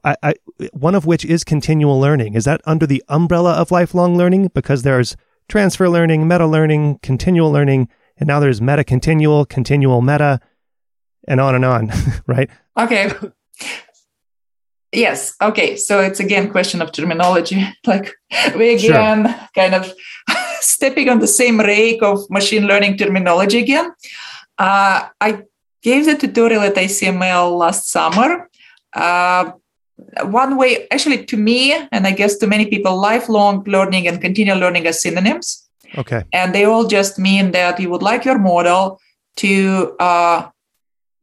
[0.03, 0.33] I, I,
[0.73, 2.35] one of which is continual learning.
[2.35, 4.51] Is that under the umbrella of lifelong learning?
[4.53, 5.15] Because there's
[5.47, 10.39] transfer learning, meta learning, continual learning, and now there's meta continual, continual meta
[11.27, 11.91] and on and on,
[12.27, 12.49] right?
[12.77, 13.11] Okay.
[14.91, 15.35] Yes.
[15.41, 15.77] Okay.
[15.77, 17.67] So it's again question of terminology.
[17.87, 18.13] Like
[18.55, 19.49] we again sure.
[19.55, 19.93] kind of
[20.59, 23.91] stepping on the same rake of machine learning terminology again.
[24.57, 25.43] Uh, I
[25.81, 28.49] gave the tutorial at ICML last summer.
[28.93, 29.51] Uh,
[30.23, 34.59] one way, actually, to me, and I guess to many people, lifelong learning and continual
[34.59, 35.69] learning are synonyms.
[35.97, 36.23] Okay.
[36.33, 38.99] And they all just mean that you would like your model
[39.37, 40.49] to uh,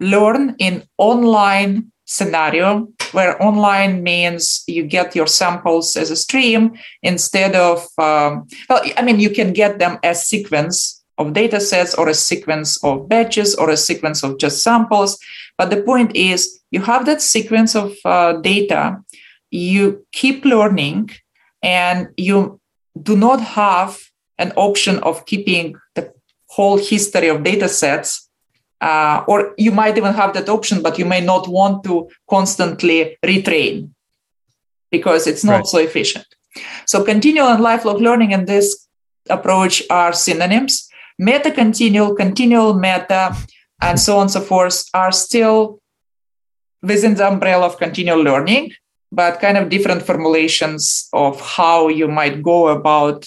[0.01, 6.73] learn in online scenario where online means you get your samples as a stream
[7.03, 11.95] instead of um, well i mean you can get them as sequence of data sets
[11.95, 15.19] or a sequence of batches or a sequence of just samples.
[15.59, 19.03] But the point is you have that sequence of uh, data
[19.51, 21.11] you keep learning
[21.63, 22.61] and you
[23.03, 23.99] do not have
[24.39, 26.13] an option of keeping the
[26.49, 28.28] whole history of data sets
[28.81, 33.17] uh, or you might even have that option, but you may not want to constantly
[33.25, 33.91] retrain
[34.91, 35.67] because it's not right.
[35.67, 36.27] so efficient.
[36.87, 38.89] So continual and lifelong learning and this
[39.29, 40.89] approach are synonyms.
[41.19, 43.37] Meta continual, continual meta,
[43.83, 45.81] and so on and so forth are still
[46.83, 48.73] within the umbrella of continual learning,
[49.11, 53.27] but kind of different formulations of how you might go about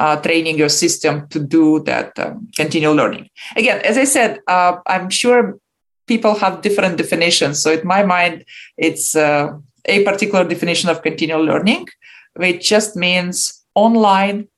[0.00, 3.28] uh, training your system to do that um, continual learning.
[3.54, 5.58] Again, as I said, uh, I'm sure
[6.06, 7.62] people have different definitions.
[7.62, 8.44] So in my mind,
[8.76, 9.46] it's uh,
[9.84, 11.86] a particular definition of continual learning,
[12.34, 14.48] which just means online,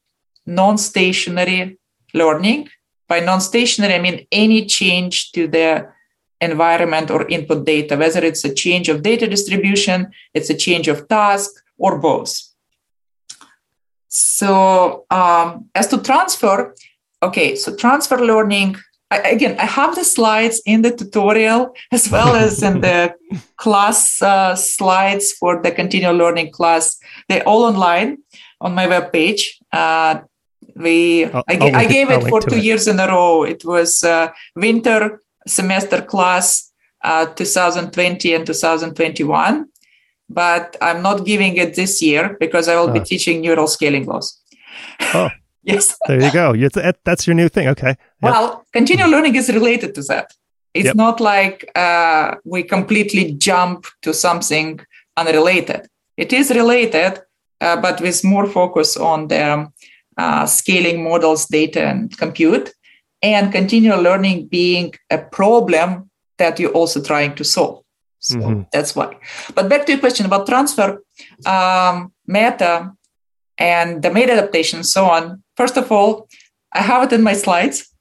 [0.46, 1.78] non-stationary
[2.14, 2.68] learning.
[3.08, 5.88] By non-stationary, I mean any change to the
[6.40, 11.08] environment or input data, whether it's a change of data distribution, it's a change of
[11.08, 12.51] task, or both.
[14.14, 16.74] So um, as to transfer,
[17.22, 18.76] okay, so transfer learning.
[19.10, 23.14] I, again, I have the slides in the tutorial as well as in the
[23.56, 26.98] class uh, slides for the continual learning class.
[27.30, 28.18] They're all online
[28.60, 29.44] on my webpage.
[29.72, 30.20] Uh,
[30.76, 32.64] we I'll, I, I'll I, gave it, it for two it.
[32.64, 33.44] years in a row.
[33.44, 36.70] It was uh, winter semester class
[37.02, 39.71] uh, 2020 and 2021
[40.34, 43.04] but I'm not giving it this year because I will be Uh.
[43.04, 44.40] teaching neural scaling laws.
[45.14, 45.28] Oh.
[45.62, 45.96] yes.
[46.08, 46.52] There you go.
[46.74, 47.68] That- That's your new thing.
[47.68, 47.88] Okay.
[47.88, 47.98] Yep.
[48.22, 50.26] Well, continual learning is related to that.
[50.74, 50.96] It's Yep.
[50.96, 54.80] not like uh, we completely jump to something
[55.16, 55.82] unrelated.
[56.16, 57.20] It is related,
[57.60, 59.68] uh, but with more focus on the
[60.16, 62.72] uh, scaling models, data, and compute,
[63.22, 67.81] and continual learning being a problem that you're also trying to solve.
[68.22, 68.66] So Mhm.
[68.72, 69.08] that's why.
[69.54, 71.02] But back to your question about transfer,
[71.44, 72.92] um, meta,
[73.58, 75.42] and the meta adaptation, and so on.
[75.56, 76.26] First of all,
[76.72, 77.92] I have it in my slides.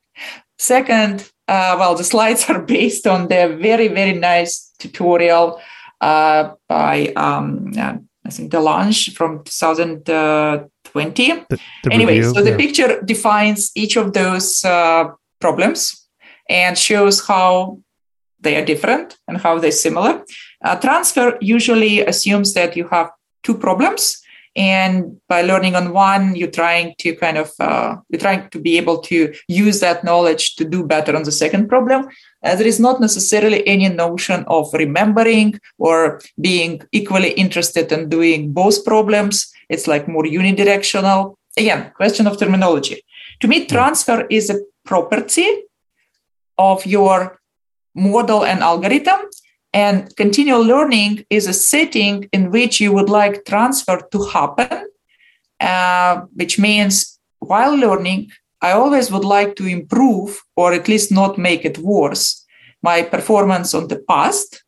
[0.58, 5.60] Second, uh, well, the slides are based on the very, very nice tutorial
[6.02, 7.96] uh, by, um, uh,
[8.26, 11.46] I think, Delange from 2020.
[11.50, 12.58] The, the anyway, review, so the yeah.
[12.58, 15.06] picture defines each of those uh,
[15.40, 16.08] problems
[16.50, 17.80] and shows how
[18.42, 20.24] they are different and how they're similar.
[20.64, 23.10] Uh, transfer usually assumes that you have
[23.44, 24.22] two problems
[24.56, 28.78] and by learning on one you're trying to kind of uh, you're trying to be
[28.78, 32.10] able to use that knowledge to do better on the second problem.
[32.44, 38.52] Uh, there is not necessarily any notion of remembering or being equally interested in doing
[38.52, 39.52] both problems.
[39.70, 41.36] It's like more unidirectional.
[41.58, 43.02] Again question of terminology.
[43.40, 45.48] To me transfer is a property
[46.58, 47.41] of your
[47.96, 49.20] model and algorithm
[49.74, 54.88] and continual learning is a setting in which you would like transfer to happen,
[55.60, 58.32] uh, which means while learning,
[58.62, 62.46] I always would like to improve or at least not make it worse
[62.84, 64.64] my performance on the past,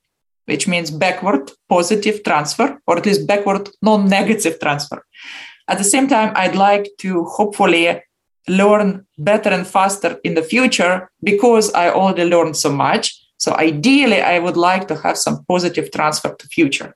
[0.46, 5.06] which means backward positive transfer or at least backward non negative transfer.
[5.68, 8.02] At the same time, I'd like to hopefully
[8.48, 13.20] learn better and faster in the future because I already learned so much.
[13.38, 16.96] So ideally, I would like to have some positive transfer to future.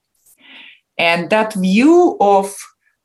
[0.98, 2.56] And that view of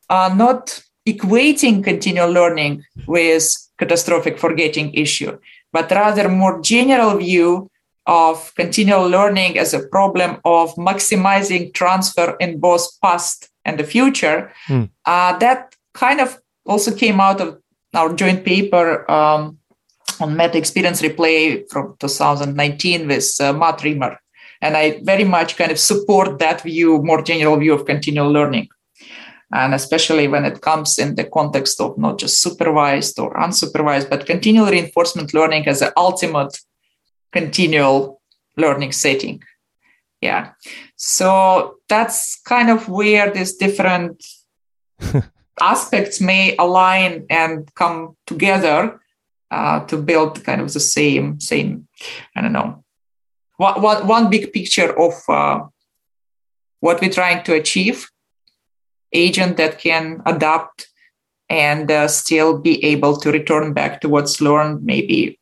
[0.08, 5.38] uh, not equating continual learning with catastrophic forgetting issue,
[5.72, 7.68] but rather more general view
[8.06, 14.52] of continual learning as a problem of maximizing transfer in both past and the future.
[14.66, 14.84] Hmm.
[15.04, 17.61] Uh, that kind of also came out of
[17.94, 19.58] our joint paper um,
[20.20, 24.16] on meta experience replay from 2019 with uh, Matt Riemer.
[24.60, 28.68] And I very much kind of support that view, more general view of continual learning.
[29.52, 34.24] And especially when it comes in the context of not just supervised or unsupervised, but
[34.24, 36.56] continual reinforcement learning as the ultimate
[37.32, 38.22] continual
[38.56, 39.42] learning setting.
[40.20, 40.52] Yeah.
[40.96, 44.24] So that's kind of where these different
[45.60, 49.00] aspects may align and come together
[49.50, 51.86] uh, to build kind of the same same
[52.36, 52.82] i don't know
[53.58, 55.60] one, one, one big picture of uh,
[56.80, 58.08] what we're trying to achieve
[59.12, 60.88] agent that can adapt
[61.48, 65.38] and uh, still be able to return back to what's learned maybe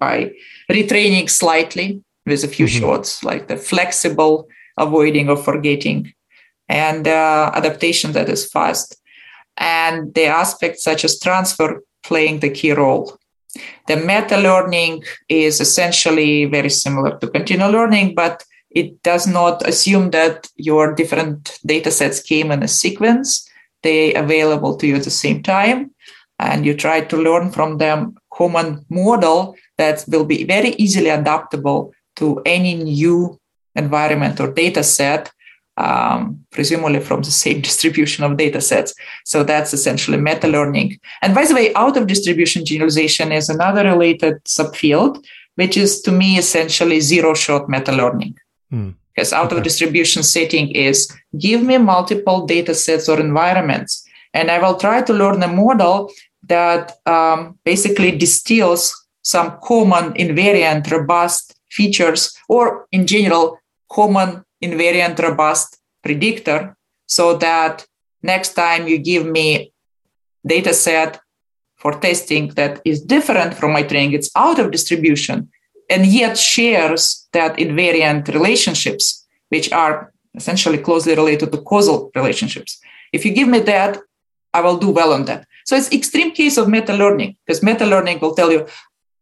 [0.00, 0.30] by
[0.70, 2.80] retraining slightly with a few Mhm.
[2.80, 6.12] shots like the flexible avoiding of forgetting
[6.68, 8.96] and uh, adaptation that is fast
[9.58, 13.18] and the aspects such as transfer playing the key role.
[13.86, 20.10] The meta learning is essentially very similar to continual learning, but it does not assume
[20.10, 23.48] that your different data sets came in a sequence.
[23.82, 25.92] They available to you at the same time,
[26.38, 31.92] and you try to learn from them common model that will be very easily adaptable
[32.16, 33.38] to any new
[33.74, 35.32] environment or data set
[35.78, 38.94] um, presumably from the same distribution of data sets.
[39.24, 40.98] So that's essentially meta learning.
[41.22, 45.24] And by the way, out of distribution generalization is another related subfield,
[45.54, 48.34] which is to me essentially zero shot meta learning.
[48.70, 48.90] Hmm.
[49.14, 49.56] Because out Okay.
[49.56, 55.02] of distribution setting is give me multiple data sets or environments, and I will try
[55.02, 56.10] to learn a model
[56.46, 63.58] that um, basically distills some common invariant robust features or in general
[63.90, 67.86] common invariant robust predictor so that
[68.22, 69.72] next time you give me
[70.46, 71.20] data set
[71.76, 75.48] for testing that is different from my training it's out of distribution
[75.88, 82.80] and yet shares that invariant relationships which are essentially closely related to causal relationships.
[83.12, 83.98] If you give me that
[84.54, 85.46] i will do well on that.
[85.66, 88.66] So it's extreme case of meta learning because meta learning will tell you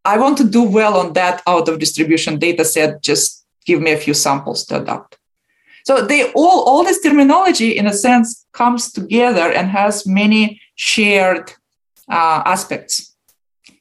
[0.05, 3.03] i want to do well on that out of distribution data set.
[3.03, 5.19] Just give me a few samples to adapt
[5.87, 11.51] so they all all this terminology in a sense comes together and has many shared
[12.11, 13.17] uh, aspects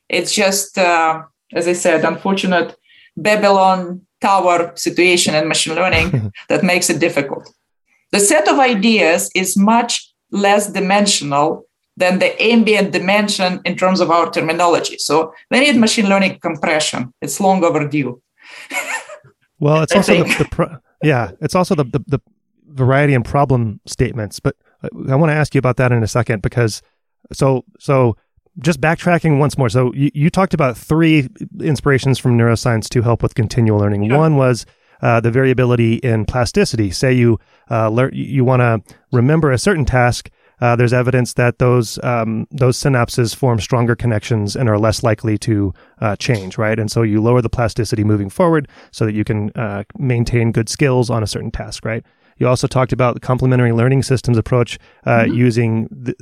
[0.09, 1.21] it's just uh,
[1.53, 2.75] as i said unfortunate
[3.17, 7.53] babylon tower situation in machine learning that makes it difficult
[8.11, 11.65] the set of ideas is much less dimensional
[11.97, 14.97] than the ambient dimension in terms of our terminology.
[14.97, 17.13] So we need machine learning compression.
[17.21, 18.21] It's long overdue.
[19.59, 22.19] well, it's also the, the pro- yeah, it's also the, the, the
[22.67, 24.39] variety and problem statements.
[24.39, 24.55] But
[25.09, 26.81] I want to ask you about that in a second because
[27.31, 28.17] so so
[28.59, 29.69] just backtracking once more.
[29.69, 31.29] So you, you talked about three
[31.59, 34.09] inspirations from neuroscience to help with continual learning.
[34.09, 34.17] Sure.
[34.17, 34.65] One was
[35.01, 36.91] uh, the variability in plasticity.
[36.91, 37.39] Say you
[37.69, 40.29] uh, learn, you want to remember a certain task.
[40.61, 45.37] Uh, there's evidence that those um, those synapses form stronger connections and are less likely
[45.39, 46.79] to uh, change, right?
[46.79, 50.69] And so you lower the plasticity moving forward so that you can uh, maintain good
[50.69, 52.05] skills on a certain task, right?
[52.37, 55.33] You also talked about the complementary learning systems approach uh, mm-hmm.
[55.33, 56.15] using the,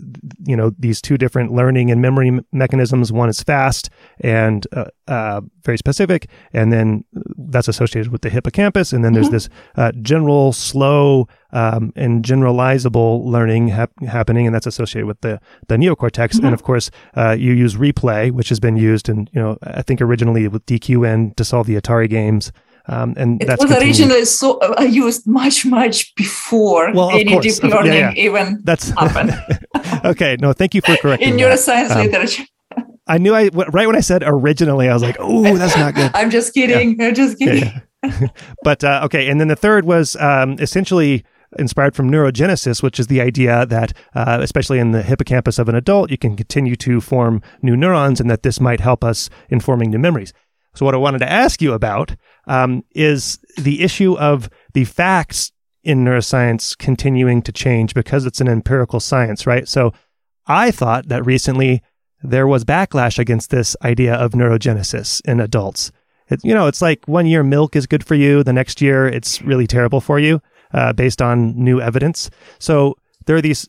[0.46, 3.12] you know these two different learning and memory m- mechanisms.
[3.12, 3.90] One is fast
[4.20, 7.04] and uh, uh, very specific, and then
[7.38, 8.94] that's associated with the hippocampus.
[8.94, 9.34] And then there's mm-hmm.
[9.34, 15.40] this uh, general, slow, um, and generalizable learning hap- happening, and that's associated with the
[15.68, 16.36] the neocortex.
[16.36, 16.46] Mm-hmm.
[16.46, 19.82] And of course, uh, you use replay, which has been used in you know I
[19.82, 22.52] think originally with DQN to solve the Atari games.
[22.86, 23.98] Um, and it that's was continued.
[24.00, 27.60] originally so uh, used much much before well, any course.
[27.60, 28.24] deep learning yeah, yeah.
[28.24, 29.34] even that's happened.
[30.04, 31.30] okay, no, thank you for correcting.
[31.30, 32.44] In neuroscience um, literature.
[33.08, 36.12] I knew I right when I said originally, I was like, "Oh, that's not good."
[36.16, 37.00] I'm just kidding.
[37.00, 37.08] Yeah.
[37.08, 37.82] I'm just kidding.
[38.64, 41.24] but uh, okay, and then the third was um, essentially
[41.60, 45.76] inspired from neurogenesis, which is the idea that, uh, especially in the hippocampus of an
[45.76, 49.60] adult, you can continue to form new neurons, and that this might help us in
[49.60, 50.34] forming new memories.
[50.76, 52.16] So, what I wanted to ask you about
[52.48, 55.52] um, is the issue of the facts
[55.84, 59.68] in neuroscience continuing to change because it's an empirical science, right?
[59.68, 59.94] So,
[60.48, 61.82] I thought that recently
[62.22, 65.92] there was backlash against this idea of neurogenesis in adults.
[66.30, 69.08] It, you know, it's like one year milk is good for you, the next year
[69.08, 70.42] it's really terrible for you,
[70.74, 72.30] uh, based on new evidence.
[72.60, 72.96] So
[73.26, 73.68] there are these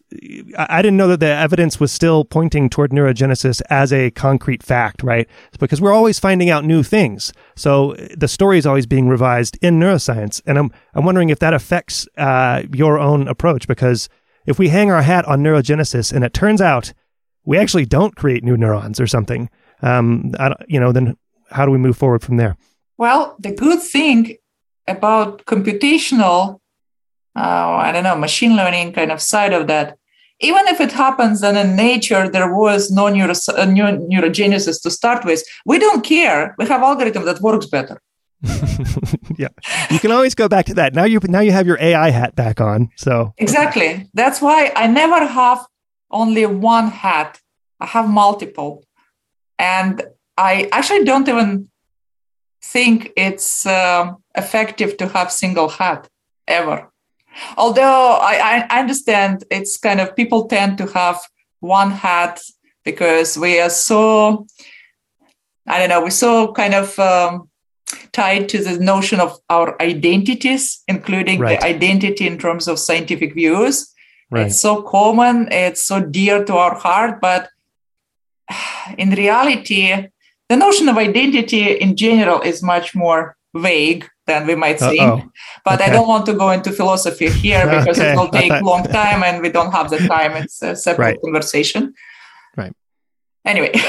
[0.58, 5.02] i didn't know that the evidence was still pointing toward neurogenesis as a concrete fact
[5.04, 5.28] right?
[5.48, 7.32] It's because we're always finding out new things.
[7.56, 11.54] So the story is always being revised in neuroscience and i'm i'm wondering if that
[11.54, 14.08] affects uh, your own approach because
[14.46, 16.92] if we hang our hat on neurogenesis and it turns out
[17.44, 19.48] we actually don't create new neurons or something
[19.82, 20.32] um,
[20.66, 21.16] you know then
[21.50, 22.56] how do we move forward from there?
[22.96, 24.36] Well the good thing
[24.86, 26.60] about computational
[27.36, 29.98] uh, I don't know, machine learning kind of side of that.
[30.40, 35.24] Even if it happens that in nature there was no neuro, uh, neurogenesis to start
[35.24, 36.54] with, we don't care.
[36.58, 38.00] We have algorithm that works better.
[39.38, 39.48] yeah,
[39.90, 40.94] you can always go back to that.
[40.94, 42.90] Now you now you have your AI hat back on.
[42.96, 45.64] So exactly, that's why I never have
[46.10, 47.40] only one hat.
[47.80, 48.84] I have multiple,
[49.58, 50.02] and
[50.36, 51.70] I actually don't even
[52.62, 56.08] think it's uh, effective to have single hat
[56.46, 56.90] ever.
[57.56, 61.20] Although I, I understand it's kind of people tend to have
[61.60, 62.40] one hat
[62.84, 64.46] because we are so,
[65.66, 67.48] I don't know, we're so kind of um,
[68.12, 71.60] tied to the notion of our identities, including right.
[71.60, 73.92] the identity in terms of scientific views.
[74.30, 74.46] Right.
[74.46, 77.48] It's so common, it's so dear to our heart, but
[78.98, 80.08] in reality,
[80.48, 85.00] the notion of identity in general is much more vague than we might think.
[85.00, 85.22] Uh-oh.
[85.64, 85.90] But okay.
[85.90, 88.12] I don't want to go into philosophy here because okay.
[88.12, 90.32] it will take a long time and we don't have the time.
[90.32, 91.22] It's a separate right.
[91.22, 91.94] conversation.
[92.56, 92.72] Right.
[93.44, 93.72] Anyway.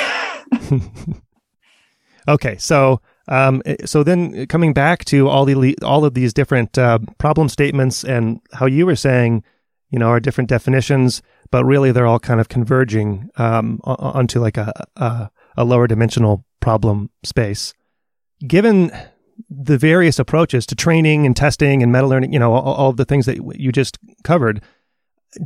[2.28, 7.00] okay, so um, so then coming back to all the all of these different uh,
[7.18, 9.44] problem statements and how you were saying,
[9.90, 11.22] you know, are different definitions,
[11.52, 16.46] but really they're all kind of converging um, onto like a, a a lower dimensional
[16.60, 17.74] problem space.
[18.46, 18.92] Given
[19.50, 23.06] the various approaches to training and testing and meta learning, you know, all, all, the
[23.06, 24.62] things that you just covered,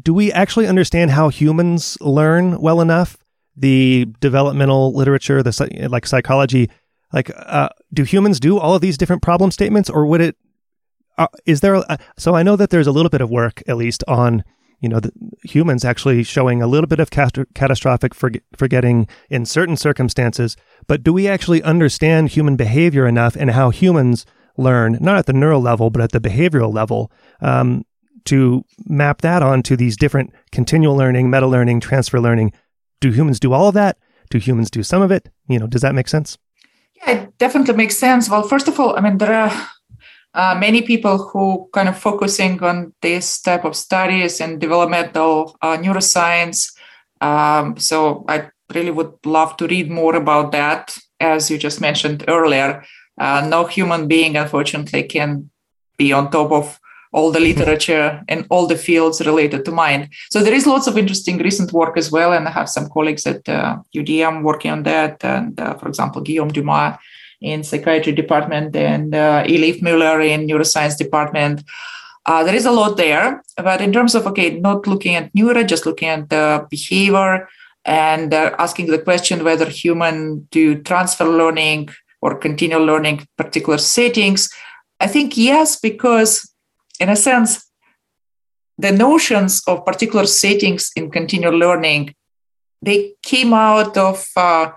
[0.01, 3.17] do we actually understand how humans learn well enough?
[3.55, 6.69] The developmental literature, the like psychology,
[7.11, 10.37] like uh, do humans do all of these different problem statements, or would it?
[11.17, 11.75] Uh, is there?
[11.75, 14.43] A, so I know that there's a little bit of work, at least, on
[14.79, 14.99] you know,
[15.43, 20.55] humans actually showing a little bit of cat- catastrophic forgetting in certain circumstances.
[20.87, 24.25] But do we actually understand human behavior enough and how humans
[24.57, 27.11] learn, not at the neural level, but at the behavioral level,
[27.41, 27.85] um,
[28.25, 32.51] to map that onto these different continual learning, meta learning, transfer learning?
[32.99, 33.97] Do humans do all of that?
[34.29, 35.29] Do humans do some of it?
[35.47, 36.37] You know, does that make sense?
[36.95, 38.29] Yeah, it definitely makes sense.
[38.29, 39.69] Well, first of all, I mean, there are
[40.33, 45.77] uh, many people who kind of focusing on this type of studies and developmental uh,
[45.77, 46.71] neuroscience.
[47.21, 50.97] Um, so I really would love to read more about that.
[51.19, 52.83] As you just mentioned earlier,
[53.19, 55.49] uh, no human being, unfortunately, can
[55.97, 56.79] be on top of
[57.11, 60.09] all the literature and all the fields related to mind.
[60.29, 63.25] So there is lots of interesting recent work as well, and I have some colleagues
[63.25, 65.23] at uh, UdeM working on that.
[65.25, 66.97] And uh, for example, Guillaume Dumas
[67.41, 71.63] in psychiatry department and uh, Eilif Muller in neuroscience department.
[72.25, 75.63] Uh, there is a lot there, but in terms of okay, not looking at neuro,
[75.63, 77.47] just looking at the behavior
[77.85, 81.89] and uh, asking the question whether human do transfer learning
[82.21, 84.49] or continual learning particular settings.
[84.99, 86.53] I think yes, because
[86.99, 87.65] in a sense,
[88.77, 92.13] the notions of particular settings in continual learning
[92.81, 94.71] they came out of uh,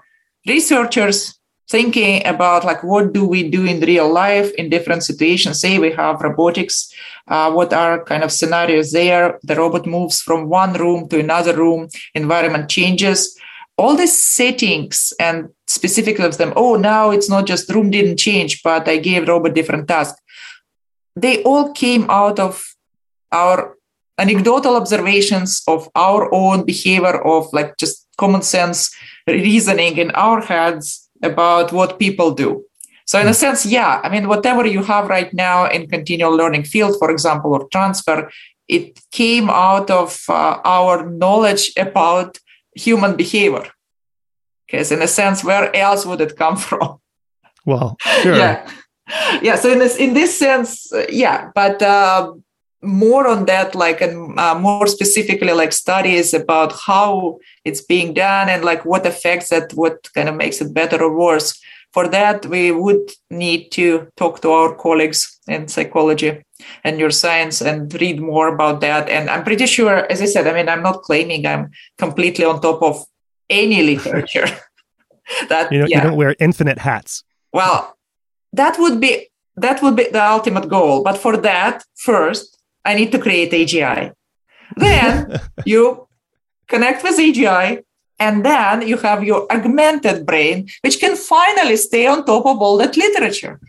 [0.46, 1.38] researchers
[1.72, 5.60] thinking about like what do we do in real life in different situations?
[5.60, 6.92] Say we have robotics
[7.28, 9.38] uh, what are kind of scenarios there?
[9.42, 13.38] The robot moves from one room to another room environment changes.
[13.78, 18.62] All these settings and specifically of them oh now it's not just room didn't change
[18.62, 20.14] but i gave robot different task.
[21.16, 22.62] They all came out of
[23.32, 23.76] our
[24.18, 28.94] anecdotal observations of our own behavior of like just common sense
[29.26, 32.64] reasoning in our heads about what people do.
[33.06, 36.64] So in a sense yeah i mean whatever you have right now in continual learning
[36.64, 38.30] field for example or transfer
[38.68, 42.38] it came out of uh, our knowledge about
[42.74, 43.66] human behavior.
[44.66, 46.98] Because in a sense where else would it come from?
[47.66, 48.36] Well sure.
[48.36, 48.70] Yeah.
[49.42, 52.32] Yeah so in this in this sense uh, yeah but uh,
[52.82, 58.48] more on that like and uh, more specifically like studies about how it's being done
[58.48, 61.58] and like what affects it what kind of makes it better or worse.
[61.92, 66.42] For that we would need to talk to our colleagues in psychology
[66.84, 69.08] and neuroscience and read more about that.
[69.08, 72.60] And i'm pretty sure as i said i mean i'm not claiming i'm completely on
[72.60, 73.04] top of
[73.48, 74.48] any literature.
[75.48, 75.98] That you, know, yeah.
[75.98, 77.22] you don't wear infinite hats.
[77.52, 77.96] Well
[78.52, 81.02] that would be that would be the ultimate goal.
[81.02, 84.12] But for that first I need to create AGI.
[84.76, 86.08] Then you
[86.68, 87.82] connect with AGI,
[88.18, 92.76] and then you have your augmented brain, which can finally stay on top of all
[92.78, 93.60] that literature.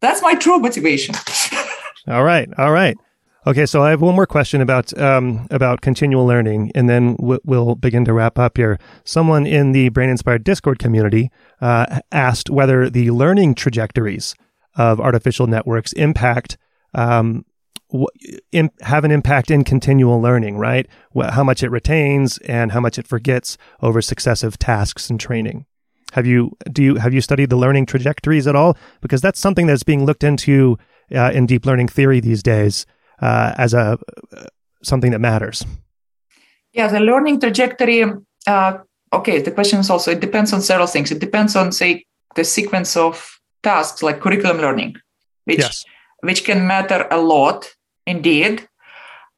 [0.00, 1.14] That's my true motivation.
[2.08, 2.96] all right, all right.
[3.46, 7.40] Okay, so I have one more question about um, about continual learning, and then w-
[7.44, 8.78] we'll begin to wrap up here.
[9.04, 11.30] Someone in the Brain Inspired Discord community
[11.60, 14.34] uh, asked whether the learning trajectories
[14.76, 16.58] of artificial networks impact
[16.94, 17.44] um,
[18.82, 20.86] have an impact in continual learning, right?
[21.30, 25.66] How much it retains and how much it forgets over successive tasks and training.
[26.12, 28.76] Have you do you have you studied the learning trajectories at all?
[29.00, 30.78] Because that's something that's being looked into
[31.14, 32.86] uh, in deep learning theory these days
[33.20, 33.98] uh, as a
[34.36, 34.44] uh,
[34.82, 35.66] something that matters.
[36.72, 38.04] Yeah, the learning trajectory.
[38.46, 38.78] Uh,
[39.12, 41.10] okay, the question is also it depends on several things.
[41.10, 42.04] It depends on say
[42.36, 44.96] the sequence of tasks like curriculum learning,
[45.44, 45.84] which yes.
[46.20, 47.74] which can matter a lot
[48.08, 48.66] indeed.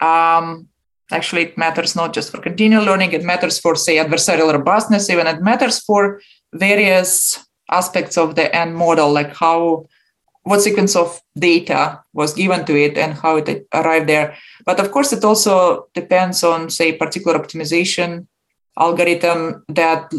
[0.01, 0.69] Um,
[1.11, 5.27] actually, it matters not just for continual learning, it matters for, say, adversarial robustness, even
[5.27, 6.21] it matters for
[6.53, 7.39] various
[7.71, 9.87] aspects of the end model, like how
[10.43, 14.35] what sequence of data was given to it and how it arrived there.
[14.65, 18.27] But of course, it also depends on, say, particular optimization
[18.79, 20.11] algorithm that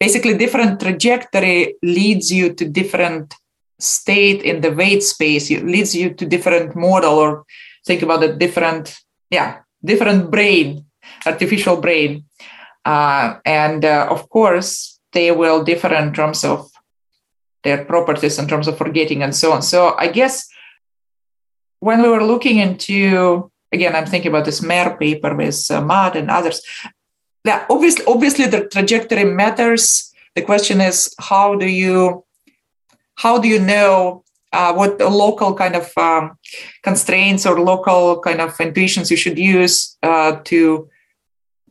[0.00, 3.34] basically different trajectory leads you to different
[3.78, 7.44] state in the weight space it leads you to different model or
[7.86, 8.96] think about a different
[9.30, 10.84] yeah different brain
[11.26, 12.24] artificial brain.
[12.84, 16.70] Uh, and uh, of course they will differ in terms of
[17.62, 19.62] their properties in terms of forgetting and so on.
[19.62, 20.46] So i guess
[21.80, 26.16] when we were looking into again i'm thinking about this MER paper with uh, Matt
[26.16, 26.60] and others.
[27.44, 30.12] Yeah obviously obviously the trajectory matters.
[30.34, 32.24] The question is how do you
[33.16, 36.38] how do you know uh, what local kind of um,
[36.82, 40.88] constraints or local kind of intuitions you should use uh, to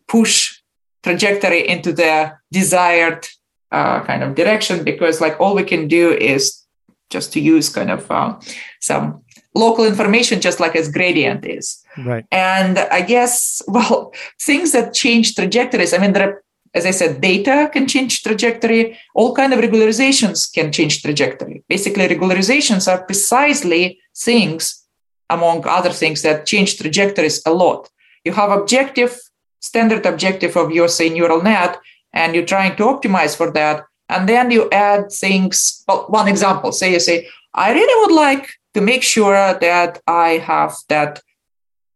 [0.08, 0.60] push
[1.02, 3.26] trajectory into the desired
[3.72, 4.84] uh, kind of direction?
[4.84, 6.64] Because like all we can do is
[7.10, 8.38] just to use kind of uh,
[8.82, 9.24] some
[9.56, 11.84] local information just like as gradient is.
[11.98, 12.26] Right.
[12.32, 16.43] And i guess well things that change trajectories i mean there are
[16.74, 18.98] as I said, data can change trajectory.
[19.14, 21.64] All kind of regularizations can change trajectory.
[21.70, 24.84] Basically, regularizations are precisely things,
[25.30, 27.90] among other things, that change trajectories a lot.
[28.26, 29.20] You have objective,
[29.60, 31.80] standard objective of your say neural net,
[32.12, 33.84] and you're trying to optimize for that.
[34.10, 35.84] And then you add things.
[35.88, 40.38] Well, one example, say you say, I really would like to make sure that I
[40.40, 41.22] have that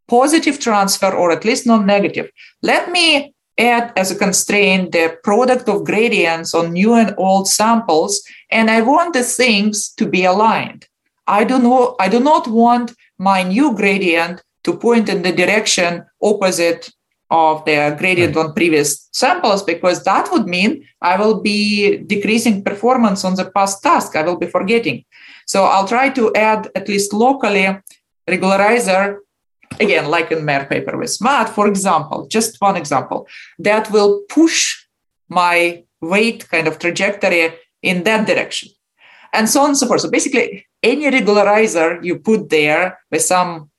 [0.08, 2.30] positive transfer or at least non-negative.
[2.62, 8.22] Let me add as a constraint the product of gradients on new and old samples,
[8.52, 10.88] and I want the things to be aligned.
[11.28, 16.06] I do not, I do not want my new gradient to point in the direction
[16.22, 16.90] opposite
[17.30, 18.40] of the gradient hmm.
[18.40, 23.84] on previous samples because that would mean I will be decreasing performance on the past
[23.84, 24.16] task.
[24.16, 25.04] I will be forgetting.
[25.46, 27.68] So I'll try to add at least locally
[28.28, 29.18] regularizer
[29.80, 33.28] again, like in MER paper with Matt, for example, just one example,
[33.60, 34.86] that will push
[35.30, 38.70] my weight kind of trajectory in that direction.
[39.34, 40.02] And so on and so forth.
[40.02, 43.70] So basically, any regularizer you put there with some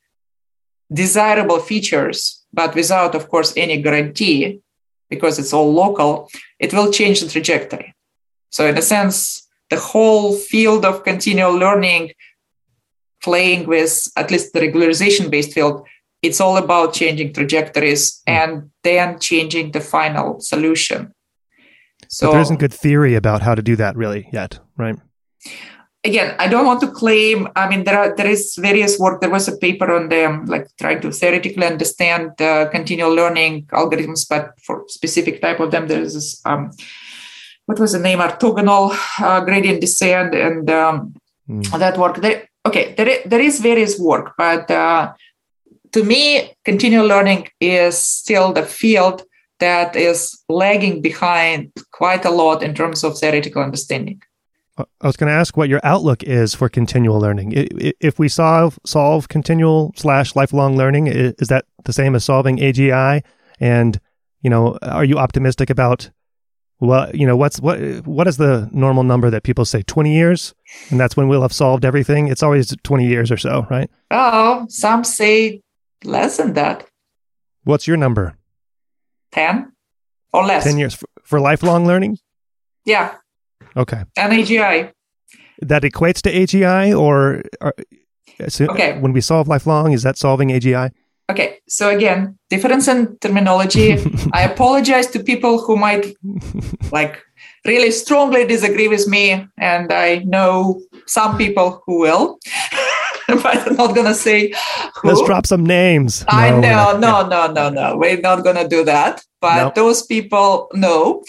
[0.93, 4.61] desirable features, but without, of course, any guarantee,
[5.11, 7.95] because it's all local, it will change the trajectory.
[8.51, 12.13] So, in a sense, the whole field of continual learning
[13.23, 15.87] playing with at least the regularization based field,
[16.23, 18.33] it's all about changing trajectories mm.
[18.33, 21.13] and then changing the final solution.
[22.09, 24.97] So but there isn't good theory about how to do that really yet, right?
[26.05, 27.49] Again, I don't want to claim.
[27.55, 29.21] I mean, there are there is various work.
[29.21, 34.27] There was a paper on them, like trying to theoretically understand uh, continual learning algorithms,
[34.29, 36.71] but for specific type of them, there is this, um,
[37.67, 38.21] what was the name?
[38.21, 41.15] Orthogonal uh, gradient descent, and um,
[41.49, 41.79] mm.
[41.79, 42.17] that work.
[42.23, 45.13] There, okay, there is, there is various work, but uh,
[45.93, 49.23] to me, continual learning is still the field
[49.61, 54.23] that is lagging behind quite a lot in terms of theoretical understanding.
[54.79, 57.53] I was going to ask what your outlook is for continual learning.
[58.01, 63.25] If we solve solve continual slash lifelong learning, is that the same as solving AGI?
[63.59, 63.99] And
[64.43, 66.11] you know, are you optimistic about
[66.81, 69.83] well, you know, what's what what is the normal number that people say?
[69.83, 70.55] Twenty years,
[70.91, 72.29] and that's when we'll have solved everything.
[72.29, 73.91] It's always twenty years or so, right?
[74.11, 75.63] Oh, some say
[76.05, 76.87] less than that.
[77.65, 78.37] What's your number?
[79.33, 79.73] 10
[80.33, 80.65] or less.
[80.65, 82.19] 10 years for, for lifelong learning?
[82.85, 83.15] Yeah.
[83.77, 84.05] Okay.
[84.17, 84.93] And AGI.
[85.61, 87.75] That equates to AGI or, or
[88.49, 88.99] so okay.
[88.99, 90.93] when we solve lifelong, is that solving AGI?
[91.31, 93.99] Okay, so again, difference in terminology.
[94.33, 96.17] I apologize to people who might
[96.91, 97.23] like
[97.67, 102.39] really strongly disagree with me, and I know some people who will.
[103.29, 104.55] but I'm not gonna say
[104.97, 105.09] who.
[105.09, 106.25] Let's drop some names.
[106.29, 107.97] I no, know, no, no, no, no.
[107.97, 109.23] We're not gonna do that.
[109.41, 111.23] But those people know.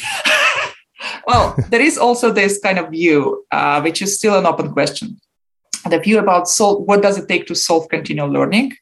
[1.27, 5.19] well, there is also this kind of view, uh, which is still an open question.
[5.89, 8.73] The view about sol- what does it take to solve continual learning,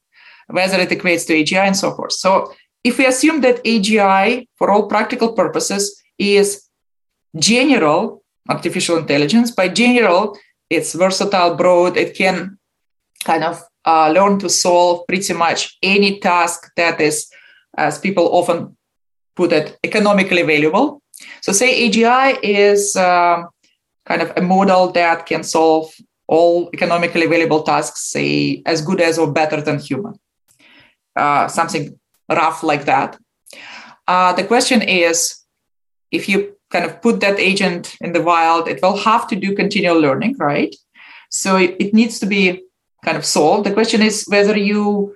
[0.48, 2.14] whether it equates to AGI and so forth.
[2.14, 2.54] So,
[2.84, 6.68] if we assume that AGI, for all practical purposes, is
[7.38, 10.38] general artificial intelligence, by general,
[10.70, 12.58] it's versatile, broad, it can
[13.24, 17.30] kind of uh, learn to solve pretty much any task that is,
[17.78, 18.78] as people often
[19.36, 21.02] put it, economically valuable.
[21.42, 23.50] So, say AGI is um,
[24.06, 25.94] kind of a model that can solve
[26.28, 30.20] all economically valuable tasks, say as good as or better than human,
[31.18, 32.00] uh, something
[32.30, 33.18] rough like that.
[34.08, 35.44] Uh, the question is
[36.12, 39.56] if you kind of put that agent in the wild, it will have to do
[39.56, 40.76] continual learning, right?
[41.30, 42.64] So it, it needs to be
[43.04, 43.66] kind of solved.
[43.66, 45.16] The question is whether you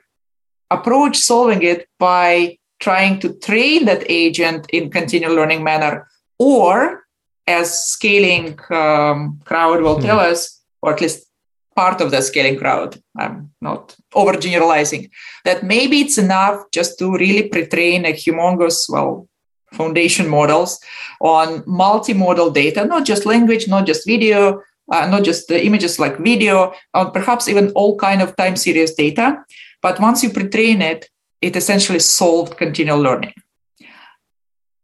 [0.70, 6.08] approach solving it by trying to train that agent in continual learning manner,
[6.40, 7.04] or
[7.48, 10.32] as scaling um, crowd will tell hmm.
[10.32, 11.28] us, or at least
[11.76, 13.00] part of the scaling crowd.
[13.18, 15.10] I'm not overgeneralizing
[15.46, 19.28] that maybe it's enough just to really pre-train a humongous, well,
[19.74, 20.80] foundation models
[21.22, 24.62] on multimodal data, not just language, not just video,
[24.92, 28.94] uh, not just the images like video, or perhaps even all kind of time series
[28.94, 29.44] data.
[29.82, 31.10] But once you pre-train it,
[31.42, 33.34] it essentially solved continual learning.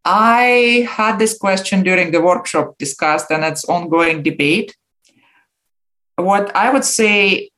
[0.06, 4.76] I had this question during the workshop discussed, and it's ongoing debate.
[6.16, 7.52] What I would say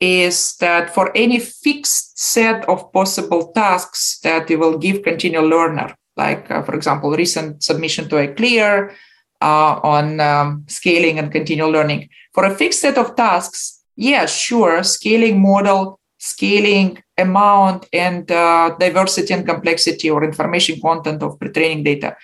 [0.00, 5.94] is that for any fixed set of possible tasks that you will give continual learner,
[6.16, 8.92] like, uh, for example, recent submission to ICLR
[9.40, 12.08] uh, on um, scaling and continual learning.
[12.32, 19.32] For a fixed set of tasks, yeah, sure, scaling model, scaling amount, and uh, diversity
[19.34, 22.16] and complexity or information content of pre-training data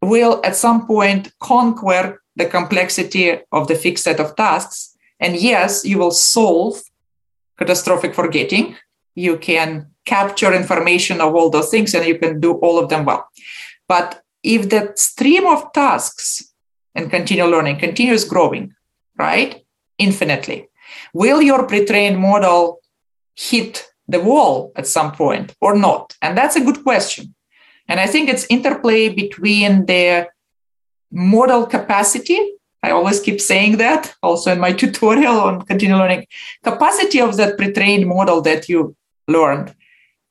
[0.00, 4.96] will at some point conquer the complexity of the fixed set of tasks.
[5.20, 6.82] And yes, you will solve
[7.58, 8.76] catastrophic forgetting.
[9.14, 13.04] You can capture information of all those things and you can do all of them
[13.04, 13.28] well.
[13.88, 16.52] But if the stream of tasks
[16.94, 18.74] and continual learning continues growing,
[19.18, 19.64] right,
[19.98, 20.68] infinitely,
[21.14, 22.80] will your pre-trained model
[23.34, 26.16] hit the wall at some point or not?
[26.20, 27.34] And that's a good question.
[27.88, 30.28] And I think it's interplay between the
[31.10, 36.26] model capacity I always keep saying that also in my tutorial on continual learning.
[36.62, 38.96] Capacity of that pre-trained model that you
[39.28, 39.74] learned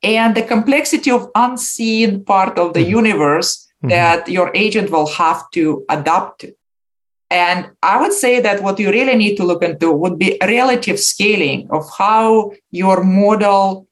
[0.03, 3.05] and the complexity of unseen part of the mm-hmm.
[3.05, 3.89] universe mm-hmm.
[3.89, 6.53] that your agent will have to adapt to.
[7.29, 10.99] And I would say that what you really need to look into would be relative
[10.99, 13.87] scaling of how your model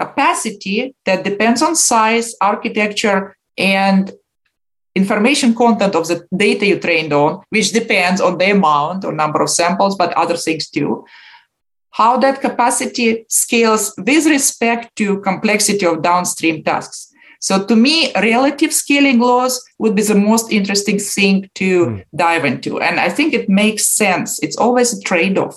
[0.00, 4.10] capacity that depends on size, architecture, and
[4.94, 9.42] information content of the data you trained on, which depends on the amount or number
[9.42, 11.04] of samples, but other things too.
[11.90, 17.12] How that capacity scales with respect to complexity of downstream tasks.
[17.40, 22.04] So to me, relative scaling laws would be the most interesting thing to mm.
[22.16, 22.80] dive into.
[22.80, 24.42] And I think it makes sense.
[24.42, 25.56] It's always a trade-off.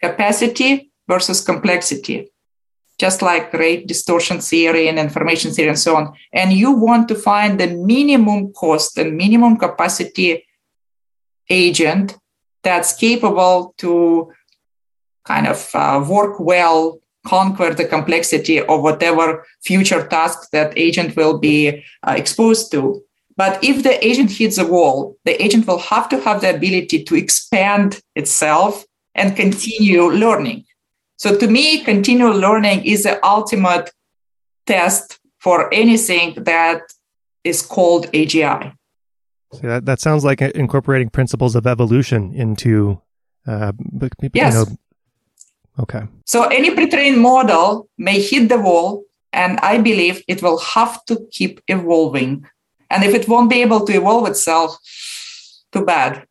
[0.00, 2.30] Capacity versus complexity
[3.00, 6.12] just like rate distortion theory and information theory and so on.
[6.34, 10.44] And you want to find the minimum cost and minimum capacity
[11.48, 12.18] agent
[12.62, 14.30] that's capable to
[15.24, 21.38] kind of uh, work well, conquer the complexity of whatever future task that agent will
[21.38, 23.02] be uh, exposed to.
[23.34, 27.04] But if the agent hits a wall, the agent will have to have the ability
[27.04, 30.64] to expand itself and continue learning.
[31.20, 33.90] So to me, continual learning is the ultimate
[34.64, 36.80] test for anything that
[37.44, 38.72] is called AGI.
[39.52, 43.02] See, that, that sounds like incorporating principles of evolution into,
[43.46, 43.72] uh,
[44.32, 44.54] yes.
[44.54, 44.66] You know,
[45.80, 46.04] okay.
[46.24, 51.28] So any pre-trained model may hit the wall, and I believe it will have to
[51.30, 52.46] keep evolving.
[52.88, 54.78] And if it won't be able to evolve itself,
[55.70, 56.26] too bad.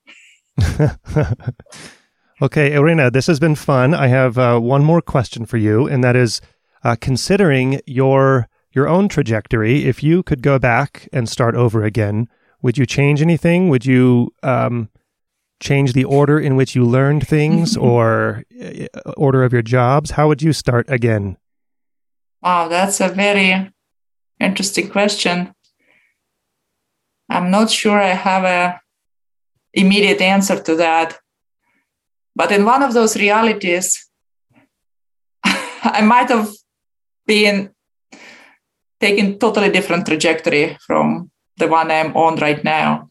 [2.42, 3.94] Okay, Irina, this has been fun.
[3.94, 6.40] I have uh, one more question for you, and that is
[6.86, 9.86] uh, considering your your own trajectory.
[9.86, 12.30] If you could go back and start over again,
[12.62, 13.68] would you change anything?
[13.68, 14.90] Would you um,
[15.60, 20.12] change the order in which you learned things or uh, order of your jobs?
[20.12, 21.36] How would you start again?
[22.42, 23.70] Wow, that's a very
[24.40, 25.54] interesting question.
[27.30, 28.80] I'm not sure I have a
[29.74, 31.19] immediate answer to that.
[32.40, 34.10] But in one of those realities,
[35.44, 36.50] I might have
[37.28, 37.72] been
[39.02, 43.10] taking totally different trajectory from the one I'm on right now.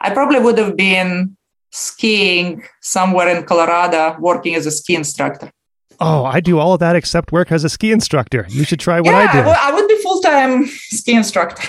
[0.00, 1.36] I probably would have been
[1.70, 5.52] skiing somewhere in Colorado working as a ski instructor.
[6.00, 8.44] Oh, I do all of that except work as a ski instructor.
[8.48, 9.48] You should try what yeah, I do.
[9.48, 11.68] I would be full time ski instructor.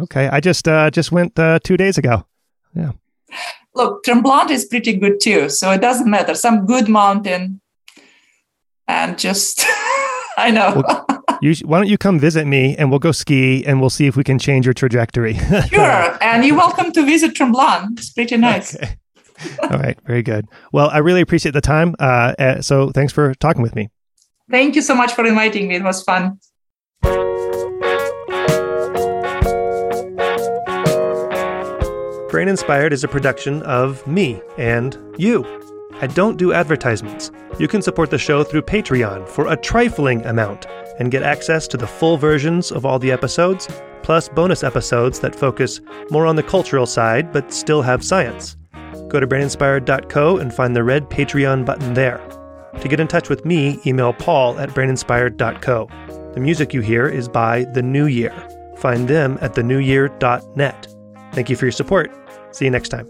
[0.00, 2.26] Okay, I just uh, just went uh, two days ago.
[2.74, 2.90] Yeah
[3.74, 5.48] look, Tremblant is pretty good too.
[5.48, 6.34] So it doesn't matter.
[6.34, 7.60] Some good mountain
[8.86, 9.64] and just,
[10.36, 10.82] I know.
[10.86, 11.06] Well,
[11.40, 14.16] you, why don't you come visit me and we'll go ski and we'll see if
[14.16, 15.34] we can change your trajectory.
[15.68, 16.18] sure.
[16.20, 17.98] And you're welcome to visit Tremblant.
[17.98, 18.74] It's pretty nice.
[18.74, 18.96] Okay.
[19.62, 19.98] All right.
[20.04, 20.46] Very good.
[20.72, 21.94] Well, I really appreciate the time.
[21.98, 23.88] Uh, uh, so thanks for talking with me.
[24.50, 25.76] Thank you so much for inviting me.
[25.76, 26.40] It was fun.
[32.38, 35.44] Brain Inspired is a production of me and you.
[36.00, 37.32] I don't do advertisements.
[37.58, 40.66] You can support the show through Patreon for a trifling amount
[41.00, 43.66] and get access to the full versions of all the episodes,
[44.04, 45.80] plus bonus episodes that focus
[46.12, 48.56] more on the cultural side but still have science.
[49.08, 52.24] Go to braininspired.co and find the red Patreon button there.
[52.80, 55.88] To get in touch with me, email paul at braininspired.co.
[56.34, 58.32] The music you hear is by The New Year.
[58.76, 60.94] Find them at thenewyear.net.
[61.32, 62.17] Thank you for your support.
[62.52, 63.08] See you next time.